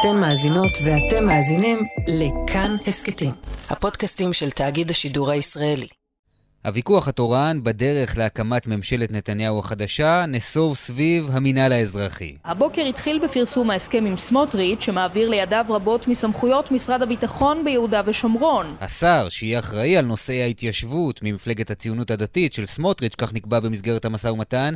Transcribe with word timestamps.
אתן 0.00 0.16
מאזינות 0.16 0.78
ואתם 0.84 1.26
מאזינים 1.26 1.78
לכאן 2.08 2.70
הסכתים, 2.86 3.30
הפודקאסטים 3.70 4.32
של 4.32 4.50
תאגיד 4.50 4.90
השידור 4.90 5.30
הישראלי. 5.30 5.86
הוויכוח 6.64 7.08
התורן 7.08 7.60
בדרך 7.62 8.18
להקמת 8.18 8.66
ממשלת 8.66 9.12
נתניהו 9.12 9.58
החדשה 9.58 10.24
נסוב 10.28 10.76
סביב 10.76 11.28
המינהל 11.32 11.72
האזרחי. 11.72 12.36
הבוקר 12.44 12.82
התחיל 12.82 13.20
בפרסום 13.24 13.70
ההסכם 13.70 14.04
עם 14.06 14.16
סמוטריץ', 14.16 14.80
שמעביר 14.80 15.28
לידיו 15.28 15.64
רבות 15.68 16.08
מסמכויות 16.08 16.70
משרד 16.70 17.02
הביטחון 17.02 17.64
ביהודה 17.64 18.02
ושומרון. 18.06 18.76
השר, 18.80 19.26
שיהיה 19.28 19.58
אחראי 19.58 19.96
על 19.96 20.04
נושאי 20.04 20.42
ההתיישבות 20.42 21.20
ממפלגת 21.22 21.70
הציונות 21.70 22.10
הדתית 22.10 22.52
של 22.52 22.66
סמוטריץ', 22.66 23.14
כך 23.18 23.32
נקבע 23.32 23.60
במסגרת 23.60 24.04
המשא 24.04 24.28
ומתן, 24.28 24.74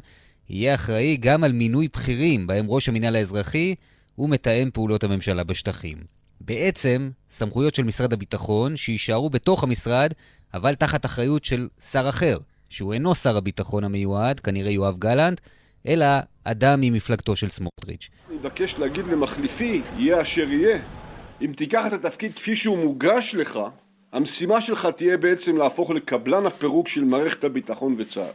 יהיה 0.50 0.75
אחראי 0.75 1.16
גם 1.16 1.45
על 1.45 1.52
מינוי 1.52 1.89
בכירים, 1.93 2.46
בהם 2.46 2.66
ראש 2.68 2.89
המינהל 2.89 3.16
האזרחי 3.16 3.75
ומתאם 4.19 4.71
פעולות 4.73 5.05
הממשלה 5.05 5.45
בשטחים. 5.45 5.99
בעצם, 6.41 7.11
סמכויות 7.30 7.75
של 7.75 7.83
משרד 7.83 8.12
הביטחון 8.12 8.77
שיישארו 8.77 9.30
בתוך 9.30 9.62
המשרד, 9.62 10.12
אבל 10.55 10.75
תחת 10.75 11.05
אחריות 11.05 11.45
של 11.45 11.69
שר 11.91 12.09
אחר, 12.09 12.39
שהוא 12.70 12.93
אינו 12.93 13.15
שר 13.15 13.37
הביטחון 13.37 13.84
המיועד, 13.84 14.41
כנראה 14.41 14.70
יואב 14.70 14.98
גלנט, 14.98 15.41
אלא 15.87 16.06
אדם 16.45 16.80
ממפלגתו 16.80 17.37
של 17.37 17.48
סמוטריץ'. 17.48 18.09
אני 18.29 18.37
מבקש 18.37 18.75
להגיד 18.79 19.06
למחליפי, 19.06 19.83
יהיה 19.97 20.23
אשר 20.23 20.48
יהיה, 20.48 20.79
אם 21.42 21.53
תיקח 21.56 21.87
את 21.87 21.92
התפקיד 21.92 22.34
כפי 22.34 22.56
שהוא 22.56 22.79
מוגש 22.79 23.34
לך, 23.39 23.59
המשימה 24.12 24.61
שלך 24.61 24.89
תהיה 24.97 25.17
בעצם 25.17 25.56
להפוך 25.56 25.91
לקבלן 25.91 26.47
הפירוק 26.47 26.89
של 26.89 27.05
מערכת 27.05 27.45
הביטחון 27.45 27.95
וצה"ל. 27.98 28.34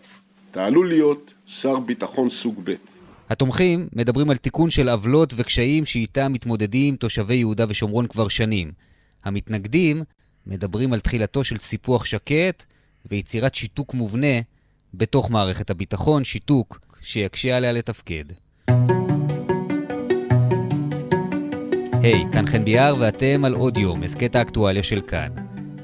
אתה 0.52 0.66
עלול 0.66 0.88
להיות 0.88 1.34
שר 1.46 1.80
ביטחון 1.80 2.30
סוג 2.30 2.62
ב'. 2.64 2.74
התומכים 3.30 3.88
מדברים 3.94 4.30
על 4.30 4.38
תיקון 4.38 4.70
של 4.70 4.90
עוולות 4.90 5.34
וקשיים 5.38 5.86
שאיתם 5.86 6.34
מתמודדים 6.34 6.96
תושבי 6.96 7.36
יהודה 7.36 7.66
ושומרון 7.70 8.08
כבר 8.08 8.28
שנים. 8.28 8.72
המתנגדים 9.26 10.04
מדברים 10.48 10.94
על 10.94 11.00
תחילתו 11.00 11.44
של 11.44 11.58
סיפוח 11.58 12.06
שקט 12.06 12.66
ויצירת 13.06 13.56
שיתוק 13.56 13.94
מובנה 13.94 14.40
בתוך 14.94 15.32
מערכת 15.32 15.70
הביטחון, 15.70 16.24
שיתוק 16.24 16.80
שיקשה 17.02 17.58
עליה 17.58 17.72
לתפקד. 17.72 18.26
היי, 22.02 22.24
hey, 22.24 22.34
כאן 22.34 22.46
חן 22.46 22.66
ביאר 22.66 22.96
ואתם 23.00 23.46
על 23.46 23.54
עוד 23.54 23.78
יום, 23.78 24.04
הסכת 24.04 24.36
האקטואליה 24.36 24.84
של 24.84 25.02
כאן. 25.02 25.30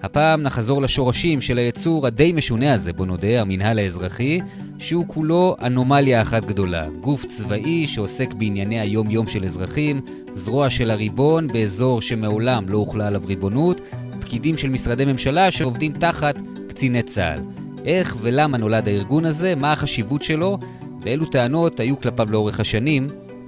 הפעם 0.03 0.41
נחזור 0.41 0.81
לשורשים 0.81 1.41
של 1.41 1.57
היצור 1.57 2.07
הדי 2.07 2.31
משונה 2.31 2.73
הזה, 2.73 2.93
בוא 2.93 3.05
נודה, 3.05 3.41
המינהל 3.41 3.79
האזרחי, 3.79 4.39
שהוא 4.83 5.05
כולו 5.07 5.55
אנומליה 5.61 6.21
אחת 6.21 6.45
גדולה. 6.45 6.87
גוף 7.01 7.25
צבאי 7.25 7.87
שעוסק 7.87 8.33
בענייני 8.33 8.79
היום-יום 8.79 9.27
של 9.27 9.45
אזרחים, 9.45 10.01
זרוע 10.33 10.69
של 10.69 10.91
הריבון 10.91 11.47
באזור 11.47 12.01
שמעולם 12.01 12.69
לא 12.69 12.77
הוחלה 12.77 13.07
עליו 13.07 13.21
ריבונות, 13.25 13.81
פקידים 14.21 14.57
של 14.57 14.69
משרדי 14.69 15.05
ממשלה 15.05 15.51
שעובדים 15.51 15.91
תחת 15.91 16.35
קציני 16.69 17.01
צה"ל. 17.01 17.39
איך 17.85 18.17
ולמה 18.21 18.57
נולד 18.57 18.87
הארגון 18.87 19.25
הזה, 19.25 19.55
מה 19.55 19.71
החשיבות 19.71 20.23
שלו, 20.23 20.57
ואילו 21.01 21.25
טענות 21.25 21.79
היו 21.79 21.99
כלפיו 21.99 22.31
לאורך 22.31 22.59
השנים, 22.59 23.07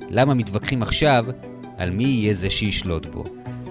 למה 0.09 0.33
מתווכחים 0.33 0.81
עכשיו 0.81 1.25
על 1.77 1.89
מי 1.89 2.03
יהיה 2.03 2.33
זה 2.33 2.49
שישלוט 2.49 3.05
בו. 3.05 3.23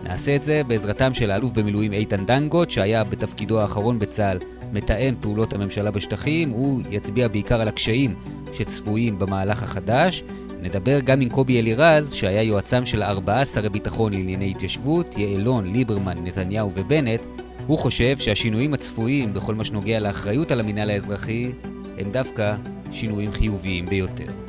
נעשה 0.05 0.37
את 0.37 0.45
זה 0.45 0.63
בעזרתם 0.67 1.15
של 1.15 1.31
האלוף 1.31 1.53
במילואים 1.53 1.93
איתן 1.93 2.27
דנגוט, 2.27 2.71
שהיה 2.71 3.05
בתפקידו 3.05 3.61
האחרון 3.61 3.99
בצה"ל 3.99 4.39
מתאם 4.73 5.15
פעולות 5.21 5.53
הממשלה 5.53 5.91
בשטחים, 5.91 6.51
הוא 6.51 6.83
יצביע 6.91 7.29
בעיקר 7.29 7.61
על 7.61 7.69
הקשיים 7.69 8.15
שצפויים 8.53 9.19
במהלך 9.19 9.63
החדש. 9.63 10.23
נדבר 10.63 11.01
גם 11.01 11.21
עם 11.21 11.29
קובי 11.29 11.61
אלירז, 11.61 12.13
שהיה 12.13 12.43
יועצם 12.43 12.87
של 12.87 13.03
ארבעה 13.03 13.45
שרי 13.45 13.69
ביטחון 13.69 14.13
לענייני 14.13 14.51
התיישבות, 14.51 15.19
יעלון, 15.19 15.73
ליברמן, 15.73 16.25
נתניהו 16.25 16.71
ובנט. 16.75 17.27
הוא 17.67 17.79
חושב 17.79 18.19
שהשינויים 18.19 18.75
הצפויים 18.75 19.35
בכל 19.35 19.55
מה 19.55 19.65
שנוגע 19.65 20.01
לאחריות 20.01 20.51
על 20.51 20.61
המינהל 20.61 20.91
האזרחי 20.91 21.53
הם 21.99 22.11
דווקא 22.11 22.55
שינויים 22.93 23.33
חיוביים 23.33 23.87
ביותר. 23.87 24.44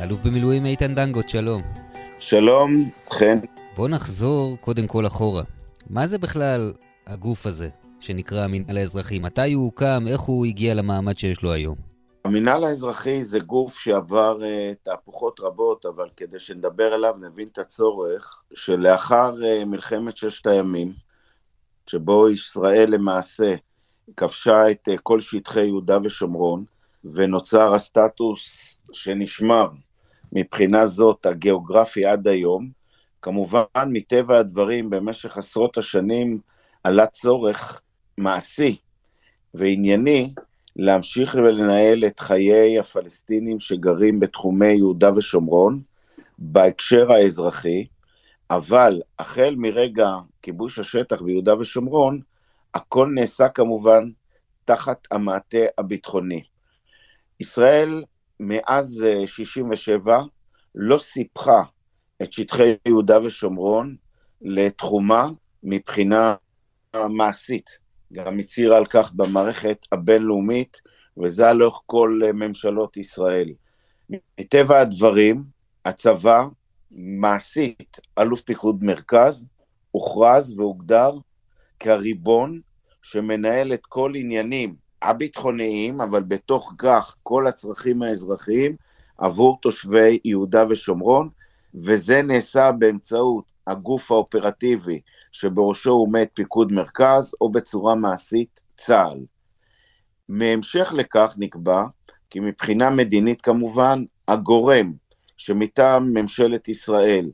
האלוף 0.00 0.20
במילואים 0.20 0.66
איתן 0.66 0.94
דנגוט, 0.94 1.28
שלום. 1.28 1.62
שלום, 2.18 2.90
חן. 3.10 3.38
בוא 3.76 3.88
נחזור 3.88 4.56
קודם 4.60 4.86
כל 4.86 5.06
אחורה. 5.06 5.42
מה 5.90 6.06
זה 6.06 6.18
בכלל 6.18 6.72
הגוף 7.06 7.46
הזה 7.46 7.68
שנקרא 8.00 8.44
המינהל 8.44 8.76
האזרחי? 8.76 9.18
מתי 9.18 9.52
הוא 9.52 9.64
הוקם? 9.64 10.04
איך 10.06 10.20
הוא 10.20 10.46
הגיע 10.46 10.74
למעמד 10.74 11.18
שיש 11.18 11.42
לו 11.42 11.52
היום? 11.52 11.76
המינהל 12.24 12.64
האזרחי 12.64 13.24
זה 13.24 13.38
גוף 13.38 13.78
שעבר 13.78 14.38
uh, 14.40 14.74
תהפוכות 14.82 15.40
רבות, 15.40 15.86
אבל 15.86 16.08
כדי 16.16 16.38
שנדבר 16.38 16.92
עליו 16.92 17.14
נבין 17.20 17.46
את 17.52 17.58
הצורך 17.58 18.42
שלאחר 18.54 19.34
uh, 19.34 19.64
מלחמת 19.64 20.16
ששת 20.16 20.46
הימים, 20.46 20.92
שבו 21.86 22.28
ישראל 22.28 22.90
למעשה 22.90 23.54
כבשה 24.16 24.70
את 24.70 24.88
uh, 24.88 24.98
כל 25.02 25.20
שטחי 25.20 25.64
יהודה 25.66 25.98
ושומרון, 26.04 26.64
ונוצר 27.04 27.74
הסטטוס 27.74 28.78
שנשמר 28.92 29.68
מבחינה 30.32 30.86
זאת 30.86 31.26
הגיאוגרפי 31.26 32.06
עד 32.06 32.28
היום, 32.28 32.70
כמובן, 33.22 33.62
מטבע 33.86 34.38
הדברים, 34.38 34.90
במשך 34.90 35.38
עשרות 35.38 35.78
השנים 35.78 36.40
עלה 36.84 37.06
צורך 37.06 37.80
מעשי 38.18 38.76
וענייני 39.54 40.34
להמשיך 40.76 41.34
ולנהל 41.34 42.04
את 42.06 42.20
חיי 42.20 42.78
הפלסטינים 42.78 43.60
שגרים 43.60 44.20
בתחומי 44.20 44.72
יהודה 44.72 45.14
ושומרון 45.14 45.80
בהקשר 46.38 47.12
האזרחי, 47.12 47.86
אבל 48.50 49.02
החל 49.18 49.54
מרגע 49.58 50.08
כיבוש 50.42 50.78
השטח 50.78 51.22
ביהודה 51.22 51.58
ושומרון, 51.58 52.20
הכל 52.74 53.08
נעשה 53.14 53.48
כמובן 53.48 54.10
תחת 54.64 55.08
המעטה 55.10 55.58
הביטחוני. 55.78 56.42
ישראל 57.40 58.04
מאז 58.42 59.06
67' 59.26 60.12
אה, 60.12 60.22
לא 60.74 60.98
סיפחה 60.98 61.62
את 62.22 62.32
שטחי 62.32 62.74
יהודה 62.88 63.22
ושומרון 63.22 63.96
לתחומה 64.42 65.28
מבחינה 65.62 66.34
מעשית. 67.08 67.78
גם 68.12 68.38
הצהירה 68.38 68.76
על 68.76 68.86
כך 68.86 69.12
במערכת 69.12 69.86
הבינלאומית, 69.92 70.80
וזה 71.22 71.44
היה 71.44 71.52
לאורך 71.52 71.80
כל 71.86 72.20
ממשלות 72.34 72.96
ישראל. 72.96 73.48
מטבע 74.10 74.80
הדברים, 74.80 75.44
הצבא, 75.84 76.44
מעשית, 76.90 78.00
אלוף 78.18 78.40
פיקוד 78.42 78.84
מרכז, 78.84 79.46
הוכרז 79.90 80.58
והוגדר 80.58 81.10
כריבון 81.80 82.60
שמנהל 83.02 83.74
את 83.74 83.86
כל 83.86 84.12
עניינים 84.16 84.74
הביטחוניים, 85.02 86.00
אבל 86.00 86.22
בתוך 86.22 86.72
כך 86.78 87.16
כל 87.22 87.46
הצרכים 87.46 88.02
האזרחיים 88.02 88.76
עבור 89.18 89.58
תושבי 89.62 90.18
יהודה 90.24 90.64
ושומרון, 90.68 91.28
וזה 91.74 92.22
נעשה 92.22 92.72
באמצעות 92.72 93.44
הגוף 93.66 94.12
האופרטיבי 94.12 95.00
שבראשו 95.32 95.90
עומד 95.90 96.26
פיקוד 96.34 96.72
מרכז, 96.72 97.34
או 97.40 97.52
בצורה 97.52 97.94
מעשית 97.94 98.60
צה"ל. 98.76 99.18
מהמשך 100.28 100.92
לכך 100.96 101.34
נקבע 101.38 101.84
כי 102.30 102.40
מבחינה 102.40 102.90
מדינית 102.90 103.40
כמובן, 103.40 104.04
הגורם 104.28 104.92
שמטעם 105.36 106.14
ממשלת 106.14 106.68
ישראל 106.68 107.30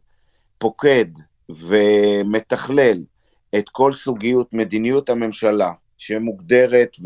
פוקד 0.59 1.05
ומתכלל 1.49 3.05
את 3.59 3.69
כל 3.69 3.93
סוגיות 3.93 4.53
מדיניות 4.53 5.11
הממשלה 5.11 5.73
שמוגדרת 5.99 6.97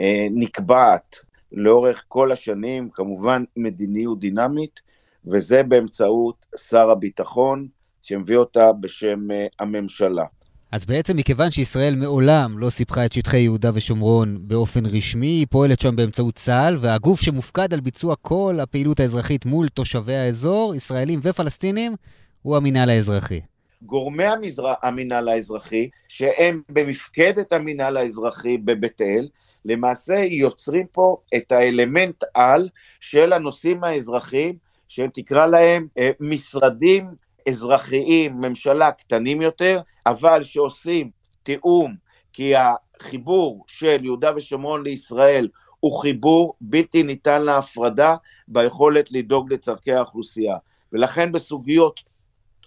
ונקבעת 0.00 1.16
לאורך 1.52 2.04
כל 2.08 2.32
השנים, 2.32 2.88
כמובן 2.94 3.44
מדיניות 3.56 4.20
דינמית, 4.20 4.80
וזה 5.26 5.62
באמצעות 5.62 6.46
שר 6.56 6.90
הביטחון, 6.90 7.68
שמביא 8.02 8.36
אותה 8.36 8.72
בשם 8.72 9.30
uh, 9.30 9.34
הממשלה. 9.60 10.24
אז 10.72 10.84
בעצם 10.84 11.16
מכיוון 11.16 11.50
שישראל 11.50 11.94
מעולם 11.94 12.58
לא 12.58 12.70
סיפחה 12.70 13.04
את 13.06 13.12
שטחי 13.12 13.38
יהודה 13.38 13.70
ושומרון 13.74 14.38
באופן 14.40 14.86
רשמי, 14.86 15.26
היא 15.26 15.46
פועלת 15.50 15.80
שם 15.80 15.96
באמצעות 15.96 16.34
צה"ל, 16.34 16.76
והגוף 16.80 17.20
שמופקד 17.20 17.74
על 17.74 17.80
ביצוע 17.80 18.16
כל 18.16 18.58
הפעילות 18.62 19.00
האזרחית 19.00 19.46
מול 19.46 19.68
תושבי 19.68 20.14
האזור, 20.14 20.74
ישראלים 20.74 21.20
ופלסטינים, 21.22 21.96
הוא 22.42 22.56
המינהל 22.56 22.90
האזרחי. 22.90 23.40
גורמי 23.82 24.24
המזר... 24.24 24.72
המינהל 24.82 25.28
האזרחי, 25.28 25.88
שהם 26.08 26.62
במפקדת 26.68 27.52
המינהל 27.52 27.96
האזרחי 27.96 28.58
בבית 28.58 29.00
אל, 29.00 29.28
למעשה 29.64 30.14
יוצרים 30.14 30.86
פה 30.86 31.16
את 31.36 31.52
האלמנט 31.52 32.24
על 32.34 32.68
של 33.00 33.32
הנושאים 33.32 33.84
האזרחיים 33.84 34.56
שהם 34.88 35.10
תקרא 35.14 35.46
להם 35.46 35.86
אה, 35.98 36.10
משרדים 36.20 37.14
אזרחיים, 37.48 38.40
ממשלה 38.40 38.92
קטנים 38.92 39.42
יותר, 39.42 39.80
אבל 40.06 40.44
שעושים 40.44 41.10
תיאום, 41.42 41.94
כי 42.32 42.52
החיבור 42.56 43.64
של 43.66 44.04
יהודה 44.04 44.30
ושומרון 44.36 44.84
לישראל 44.84 45.48
הוא 45.80 46.00
חיבור 46.00 46.54
בלתי 46.60 47.02
ניתן 47.02 47.42
להפרדה 47.42 48.16
ביכולת 48.48 49.12
לדאוג 49.12 49.52
לצורכי 49.52 49.92
האוכלוסייה. 49.92 50.56
ולכן 50.92 51.32
בסוגיות 51.32 52.00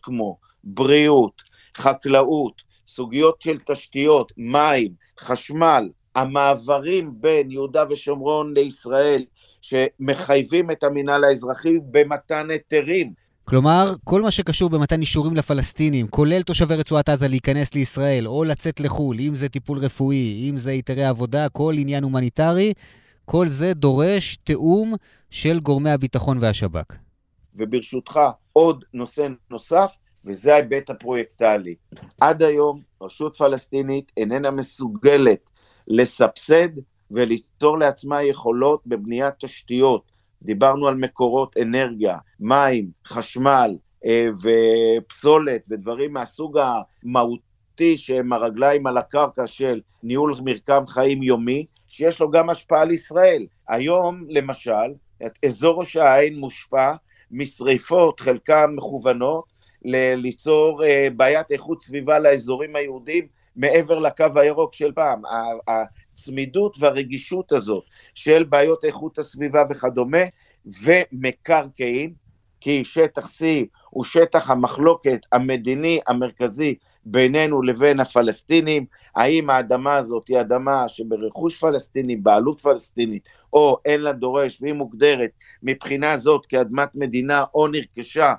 כמו 0.04 0.38
בריאות, 0.68 1.42
חקלאות, 1.78 2.62
סוגיות 2.88 3.42
של 3.42 3.58
תשתיות, 3.72 4.32
מים, 4.38 4.92
חשמל, 5.20 5.90
המעברים 6.16 7.12
בין 7.14 7.52
יהודה 7.52 7.84
ושומרון 7.90 8.54
לישראל, 8.54 9.26
שמחייבים 9.62 10.72
את 10.72 10.84
המינהל 10.84 11.24
האזרחי 11.24 11.78
במתן 11.92 12.50
היתרים. 12.50 13.14
כלומר, 13.44 13.94
כל 14.04 14.22
מה 14.22 14.32
שקשור 14.32 14.70
במתן 14.70 15.02
אישורים 15.02 15.36
לפלסטינים, 15.36 16.08
כולל 16.08 16.42
תושבי 16.42 16.76
רצועת 16.76 17.10
עזה 17.10 17.28
להיכנס 17.28 17.74
לישראל 17.74 18.28
או 18.28 18.44
לצאת 18.44 18.80
לחו"ל, 18.80 19.20
אם 19.20 19.36
זה 19.36 19.50
טיפול 19.50 19.78
רפואי, 19.78 20.50
אם 20.50 20.58
זה 20.58 20.72
היתרי 20.72 21.06
עבודה, 21.06 21.50
כל 21.50 21.74
עניין 21.78 22.04
הומניטרי, 22.04 22.74
כל 23.26 23.50
זה 23.50 23.74
דורש 23.74 24.38
תיאום 24.44 24.94
של 25.30 25.60
גורמי 25.60 25.90
הביטחון 25.90 26.38
והשב"כ. 26.42 26.96
וברשותך, 27.56 28.20
עוד 28.54 28.84
נושא 28.94 29.28
נוסף, 29.52 29.96
וזה 30.26 30.54
ההיבט 30.54 30.90
הפרויקטלי. 30.90 31.76
עד 32.22 32.44
היום 32.44 32.82
רשות 33.02 33.36
פלסטינית 33.36 34.12
איננה 34.18 34.52
מסוגלת 34.52 35.50
לסבסד 35.88 36.70
וליצור 37.12 37.78
לעצמה 37.78 38.24
יכולות 38.24 38.82
בבניית 38.86 39.34
תשתיות. 39.40 40.12
דיברנו 40.42 40.88
על 40.88 40.96
מקורות 40.96 41.58
אנרגיה, 41.58 42.18
מים, 42.40 42.92
חשמל 43.08 43.76
אה, 44.06 44.28
ופסולת 44.44 45.66
ודברים 45.70 46.14
מהסוג 46.14 46.58
המהותי 46.58 47.98
שהם 47.98 48.34
הרגליים 48.34 48.88
על 48.88 48.98
הקרקע 48.98 49.48
של 49.48 49.82
ניהול 50.04 50.34
מרקם 50.44 50.84
חיים 50.88 51.24
יומי, 51.24 51.66
שיש 51.88 52.22
לו 52.22 52.32
גם 52.32 52.50
השפעה 52.50 52.82
על 52.82 52.92
ישראל. 52.92 53.46
היום, 53.68 54.26
למשל, 54.30 54.94
אזור 55.46 55.80
ראש 55.80 55.96
העין 55.96 56.40
מושפע 56.40 56.94
משריפות, 57.32 58.20
חלקן 58.20 58.66
מכוונות, 58.76 59.44
ליצור 59.94 60.84
uh, 60.84 60.88
בעיית 61.16 61.52
איכות 61.52 61.82
סביבה 61.82 62.20
לאזורים 62.20 62.76
היהודיים 62.76 63.28
מעבר 63.56 64.00
לקו 64.00 64.26
הירוק 64.36 64.74
של 64.74 64.92
פעם. 64.92 65.22
הצמידות 65.68 66.76
והרגישות 66.80 67.52
הזאת 67.52 67.84
של 68.14 68.44
בעיות 68.44 68.86
איכות 68.86 69.18
הסביבה 69.18 69.64
וכדומה, 69.70 70.24
ומקרקעין, 70.84 72.14
כי 72.62 72.86
שטח 72.86 73.26
C 73.26 73.44
הוא 73.90 74.04
שטח 74.04 74.50
המחלוקת 74.52 75.20
המדיני 75.32 76.00
המרכזי 76.08 76.76
בינינו 77.06 77.62
לבין 77.62 78.00
הפלסטינים, 78.00 78.86
האם 79.16 79.50
האדמה 79.50 79.96
הזאת 79.96 80.28
היא 80.28 80.40
אדמה 80.40 80.88
שברכוש 80.88 81.60
פלסטיני, 81.60 82.16
בעלות 82.16 82.60
פלסטינית, 82.60 83.24
או 83.54 83.78
אין 83.86 84.02
לה 84.02 84.14
דורש, 84.14 84.62
והיא 84.62 84.74
מוגדרת 84.74 85.32
מבחינה 85.64 86.18
זאת 86.18 86.46
כאדמת 86.46 86.96
מדינה 86.96 87.44
או 87.54 87.68
נרכשה 87.68 88.34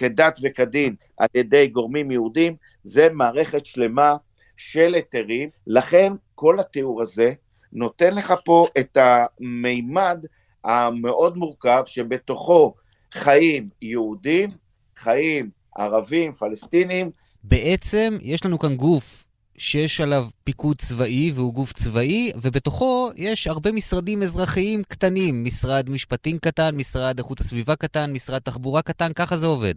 כדת 0.00 0.38
וכדין 0.42 0.94
על 1.18 1.28
ידי 1.34 1.66
גורמים 1.66 2.10
יהודים, 2.10 2.56
זה 2.84 3.08
מערכת 3.12 3.66
שלמה 3.66 4.16
של 4.56 4.94
היתרים, 4.94 5.48
לכן 5.66 6.12
כל 6.34 6.60
התיאור 6.60 7.02
הזה 7.02 7.32
נותן 7.72 8.14
לך 8.14 8.34
פה 8.44 8.66
את 8.78 8.98
המימד 9.00 10.24
המאוד 10.64 11.36
מורכב 11.36 11.82
שבתוכו 11.86 12.74
חיים 13.12 13.68
יהודים, 13.82 14.50
חיים 14.96 15.50
ערבים, 15.78 16.32
פלסטינים. 16.32 17.10
בעצם 17.44 18.18
יש 18.22 18.44
לנו 18.44 18.58
כאן 18.58 18.76
גוף 18.76 19.29
שיש 19.60 20.00
עליו 20.00 20.26
פיקוד 20.44 20.76
צבאי 20.76 21.32
והוא 21.34 21.54
גוף 21.54 21.72
צבאי, 21.72 22.32
ובתוכו 22.42 23.10
יש 23.16 23.46
הרבה 23.46 23.72
משרדים 23.72 24.22
אזרחיים 24.22 24.82
קטנים, 24.82 25.44
משרד 25.44 25.90
משפטים 25.90 26.38
קטן, 26.38 26.76
משרד 26.76 27.18
איכות 27.18 27.40
הסביבה 27.40 27.76
קטן, 27.76 28.12
משרד 28.12 28.38
תחבורה 28.38 28.82
קטן, 28.82 29.12
ככה 29.12 29.36
זה 29.36 29.46
עובד. 29.46 29.74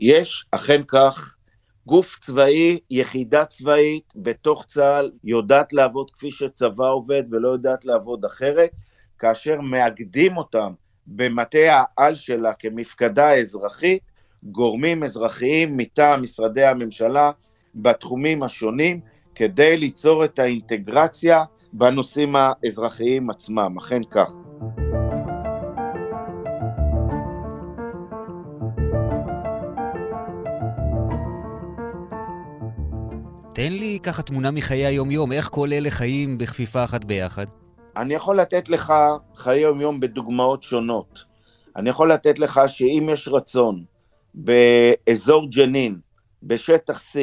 יש, 0.00 0.44
אכן 0.50 0.82
כך, 0.88 1.36
גוף 1.86 2.18
צבאי, 2.20 2.78
יחידה 2.90 3.44
צבאית 3.44 4.12
בתוך 4.16 4.64
צה"ל 4.66 5.10
יודעת 5.24 5.72
לעבוד 5.72 6.10
כפי 6.10 6.30
שצבא 6.30 6.90
עובד 6.90 7.22
ולא 7.30 7.48
יודעת 7.48 7.84
לעבוד 7.84 8.24
אחרת, 8.24 8.70
כאשר 9.18 9.60
מאגדים 9.60 10.36
אותם 10.36 10.72
במטה 11.06 11.58
העל 11.98 12.14
שלה 12.14 12.52
כמפקדה 12.52 13.34
אזרחית, 13.34 14.02
גורמים 14.42 15.04
אזרחיים 15.04 15.76
מטעם 15.76 16.22
משרדי 16.22 16.64
הממשלה 16.64 17.30
בתחומים 17.74 18.42
השונים, 18.42 19.00
כדי 19.34 19.76
ליצור 19.76 20.24
את 20.24 20.38
האינטגרציה 20.38 21.44
בנושאים 21.72 22.36
האזרחיים 22.36 23.30
עצמם, 23.30 23.78
אכן 23.78 24.02
כך. 24.10 24.32
תן 33.54 33.72
לי 33.72 33.98
ככה 34.02 34.22
תמונה 34.22 34.50
מחיי 34.50 34.86
היום-יום, 34.86 35.32
איך 35.32 35.48
כל 35.48 35.68
אלה 35.72 35.90
חיים 35.90 36.38
בכפיפה 36.38 36.84
אחת 36.84 37.04
ביחד? 37.04 37.46
אני 37.96 38.14
יכול 38.14 38.40
לתת 38.40 38.68
לך 38.68 38.92
חיי 39.36 39.60
יום-יום 39.60 40.00
בדוגמאות 40.00 40.62
שונות. 40.62 41.24
אני 41.76 41.90
יכול 41.90 42.12
לתת 42.12 42.38
לך 42.38 42.60
שאם 42.66 43.06
יש 43.12 43.28
רצון 43.28 43.84
באזור 44.34 45.46
ג'נין, 45.50 45.98
בשטח 46.42 46.98
C, 46.98 47.18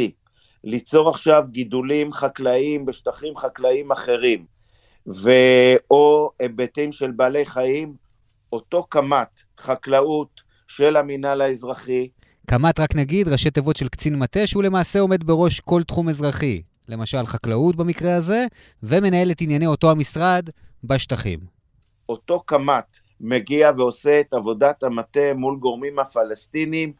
ליצור 0.63 1.09
עכשיו 1.09 1.43
גידולים 1.49 2.13
חקלאיים 2.13 2.85
בשטחים 2.85 3.37
חקלאיים 3.37 3.91
אחרים, 3.91 4.45
ו/או 5.07 6.31
היבטים 6.39 6.91
של 6.91 7.11
בעלי 7.11 7.45
חיים, 7.45 7.93
אותו 8.53 8.83
קמ"ט 8.83 9.39
חקלאות 9.59 10.41
של 10.67 10.97
המינהל 10.97 11.41
האזרחי. 11.41 12.09
קמ"ט, 12.45 12.79
רק 12.79 12.95
נגיד, 12.95 13.27
ראשי 13.27 13.51
תיבות 13.51 13.77
של 13.77 13.87
קצין 13.87 14.15
מטה, 14.15 14.47
שהוא 14.47 14.63
למעשה 14.63 14.99
עומד 14.99 15.23
בראש 15.23 15.59
כל 15.59 15.83
תחום 15.83 16.09
אזרחי. 16.09 16.61
למשל 16.87 17.25
חקלאות 17.25 17.75
במקרה 17.75 18.15
הזה, 18.15 18.45
ומנהל 18.83 19.31
את 19.31 19.41
ענייני 19.41 19.67
אותו 19.67 19.91
המשרד 19.91 20.49
בשטחים. 20.83 21.39
אותו 22.09 22.39
קמ"ט 22.39 22.97
מגיע 23.21 23.71
ועושה 23.77 24.19
את 24.19 24.33
עבודת 24.33 24.83
המטה 24.83 25.33
מול 25.35 25.57
גורמים 25.57 25.99
הפלסטינים, 25.99 26.93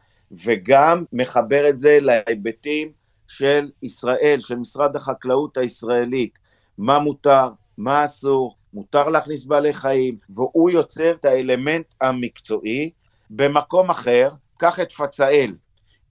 וגם 0.44 1.04
מחבר 1.12 1.68
את 1.68 1.78
זה 1.78 1.98
להיבטים 2.00 2.88
של 3.30 3.70
ישראל, 3.82 4.36
של 4.40 4.56
משרד 4.56 4.96
החקלאות 4.96 5.56
הישראלית, 5.56 6.38
מה 6.78 6.98
מותר, 6.98 7.48
מה 7.78 8.04
אסור, 8.04 8.56
מותר 8.74 9.08
להכניס 9.08 9.44
בעלי 9.44 9.72
חיים, 9.72 10.16
והוא 10.30 10.70
יוצר 10.70 11.10
את 11.10 11.24
האלמנט 11.24 11.94
המקצועי. 12.00 12.90
במקום 13.30 13.90
אחר, 13.90 14.30
קח 14.58 14.80
את 14.80 14.92
פצאל, 14.92 15.54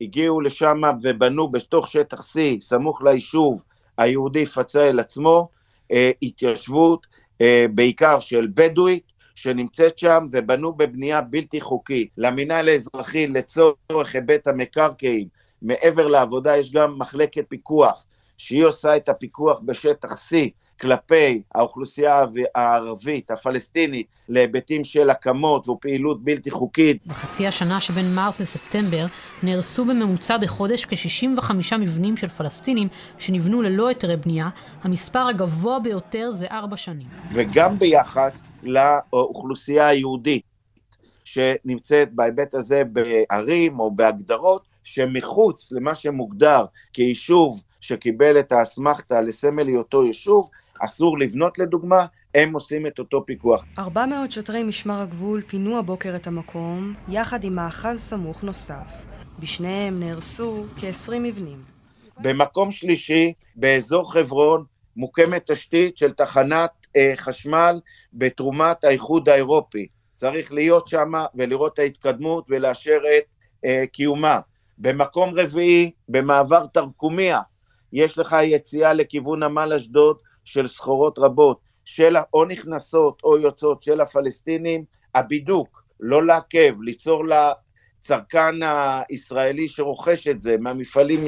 הגיעו 0.01 0.41
לשם 0.41 0.81
ובנו 1.01 1.51
בתוך 1.51 1.88
שטח 1.88 2.19
C, 2.19 2.39
סמוך 2.59 3.01
ליישוב 3.03 3.63
היהודי 3.97 4.45
פצאל 4.45 4.99
עצמו, 4.99 5.49
אה, 5.91 6.11
התיישבות 6.21 7.07
אה, 7.41 7.65
בעיקר 7.73 8.19
של 8.19 8.47
בדואית, 8.53 9.11
שנמצאת 9.35 9.99
שם 9.99 10.27
ובנו 10.31 10.73
בבנייה 10.73 11.21
בלתי 11.21 11.61
חוקית. 11.61 12.09
למינהל 12.17 12.69
האזרחי 12.69 13.27
לצורך 13.27 14.15
היבט 14.15 14.47
המקרקעין, 14.47 15.27
מעבר 15.61 16.07
לעבודה 16.07 16.57
יש 16.57 16.71
גם 16.71 16.99
מחלקת 16.99 17.45
פיקוח, 17.49 18.05
שהיא 18.37 18.65
עושה 18.65 18.95
את 18.95 19.09
הפיקוח 19.09 19.59
בשטח 19.65 20.11
C 20.11 20.35
כלפי 20.81 21.41
האוכלוסייה 21.55 22.23
הערבית, 22.55 23.31
הפלסטינית, 23.31 24.07
להיבטים 24.29 24.83
של 24.83 25.09
הקמות 25.09 25.69
ופעילות 25.69 26.23
בלתי 26.23 26.51
חוקית. 26.51 27.07
בחצי 27.07 27.47
השנה 27.47 27.81
שבין 27.81 28.15
מרס 28.15 28.41
לספטמבר 28.41 29.05
נהרסו 29.43 29.85
בממוצע 29.85 30.37
בחודש 30.37 30.85
כ-65 30.85 31.53
מבנים 31.79 32.17
של 32.17 32.27
פלסטינים 32.27 32.87
שנבנו 33.17 33.61
ללא 33.61 33.87
היתרי 33.87 34.17
בנייה, 34.17 34.49
המספר 34.83 35.27
הגבוה 35.27 35.79
ביותר 35.79 36.31
זה 36.31 36.47
ארבע 36.51 36.77
שנים. 36.77 37.07
וגם 37.33 37.79
ביחס 37.79 38.51
לאוכלוסייה 38.63 39.87
היהודית 39.87 40.43
שנמצאת 41.23 42.13
בהיבט 42.13 42.53
הזה 42.53 42.81
בערים 42.85 43.79
או 43.79 43.91
בהגדרות 43.91 44.68
שמחוץ 44.83 45.71
למה 45.71 45.95
שמוגדר 45.95 46.65
כיישוב 46.93 47.62
שקיבל 47.81 48.39
את 48.39 48.51
האסמכתה 48.51 49.21
לסמל 49.21 49.67
היותו 49.67 50.05
יישוב, 50.05 50.50
אסור 50.79 51.19
לבנות 51.19 51.57
לדוגמה, 51.57 52.05
הם 52.36 52.53
עושים 52.53 52.88
את 52.88 53.00
אותו 53.00 53.25
פיקוח. 53.25 53.65
400 53.79 54.31
שוטרי 54.31 54.63
משמר 54.63 55.01
הגבול 55.01 55.41
פינו 55.41 55.79
הבוקר 55.79 56.15
את 56.15 56.27
המקום, 56.27 56.93
יחד 57.09 57.43
עם 57.43 57.55
מאחז 57.55 58.00
סמוך 58.00 58.43
נוסף. 58.43 59.05
בשניהם 59.39 60.00
נהרסו 60.00 60.65
כ-20 60.75 61.19
מבנים. 61.19 61.63
במקום 62.17 62.71
שלישי, 62.71 63.33
באזור 63.55 64.13
חברון, 64.13 64.65
מוקמת 64.95 65.51
תשתית 65.51 65.98
של 65.98 66.12
תחנת 66.12 66.71
אה, 66.95 67.13
חשמל 67.15 67.79
בתרומת 68.13 68.83
האיחוד 68.83 69.29
האירופי. 69.29 69.88
צריך 70.13 70.51
להיות 70.51 70.88
שם 70.88 71.12
ולראות 71.36 71.74
את 71.74 71.79
ההתקדמות 71.79 72.45
ולאשר 72.50 72.98
את 72.98 73.24
אה, 73.65 73.83
קיומה. 73.91 74.39
במקום 74.79 75.33
רביעי, 75.39 75.91
במעבר 76.09 76.65
תרקומיה, 76.65 77.41
יש 77.93 78.17
לך 78.17 78.36
יציאה 78.43 78.93
לכיוון 78.93 79.43
נמל 79.43 79.74
אשדוד 79.74 80.17
של 80.45 80.67
סחורות 80.67 81.19
רבות, 81.19 81.59
של, 81.86 82.17
או 82.33 82.45
נכנסות 82.45 83.21
או 83.24 83.38
יוצאות 83.38 83.83
של 83.83 84.01
הפלסטינים, 84.01 84.83
הבידוק, 85.15 85.83
לא 86.00 86.25
לעכב, 86.25 86.75
ליצור 86.81 87.24
לצרכן 87.25 88.55
הישראלי 88.63 89.67
שרוכש 89.67 90.27
את 90.27 90.41
זה 90.41 90.55
מהמפעלים 90.59 91.25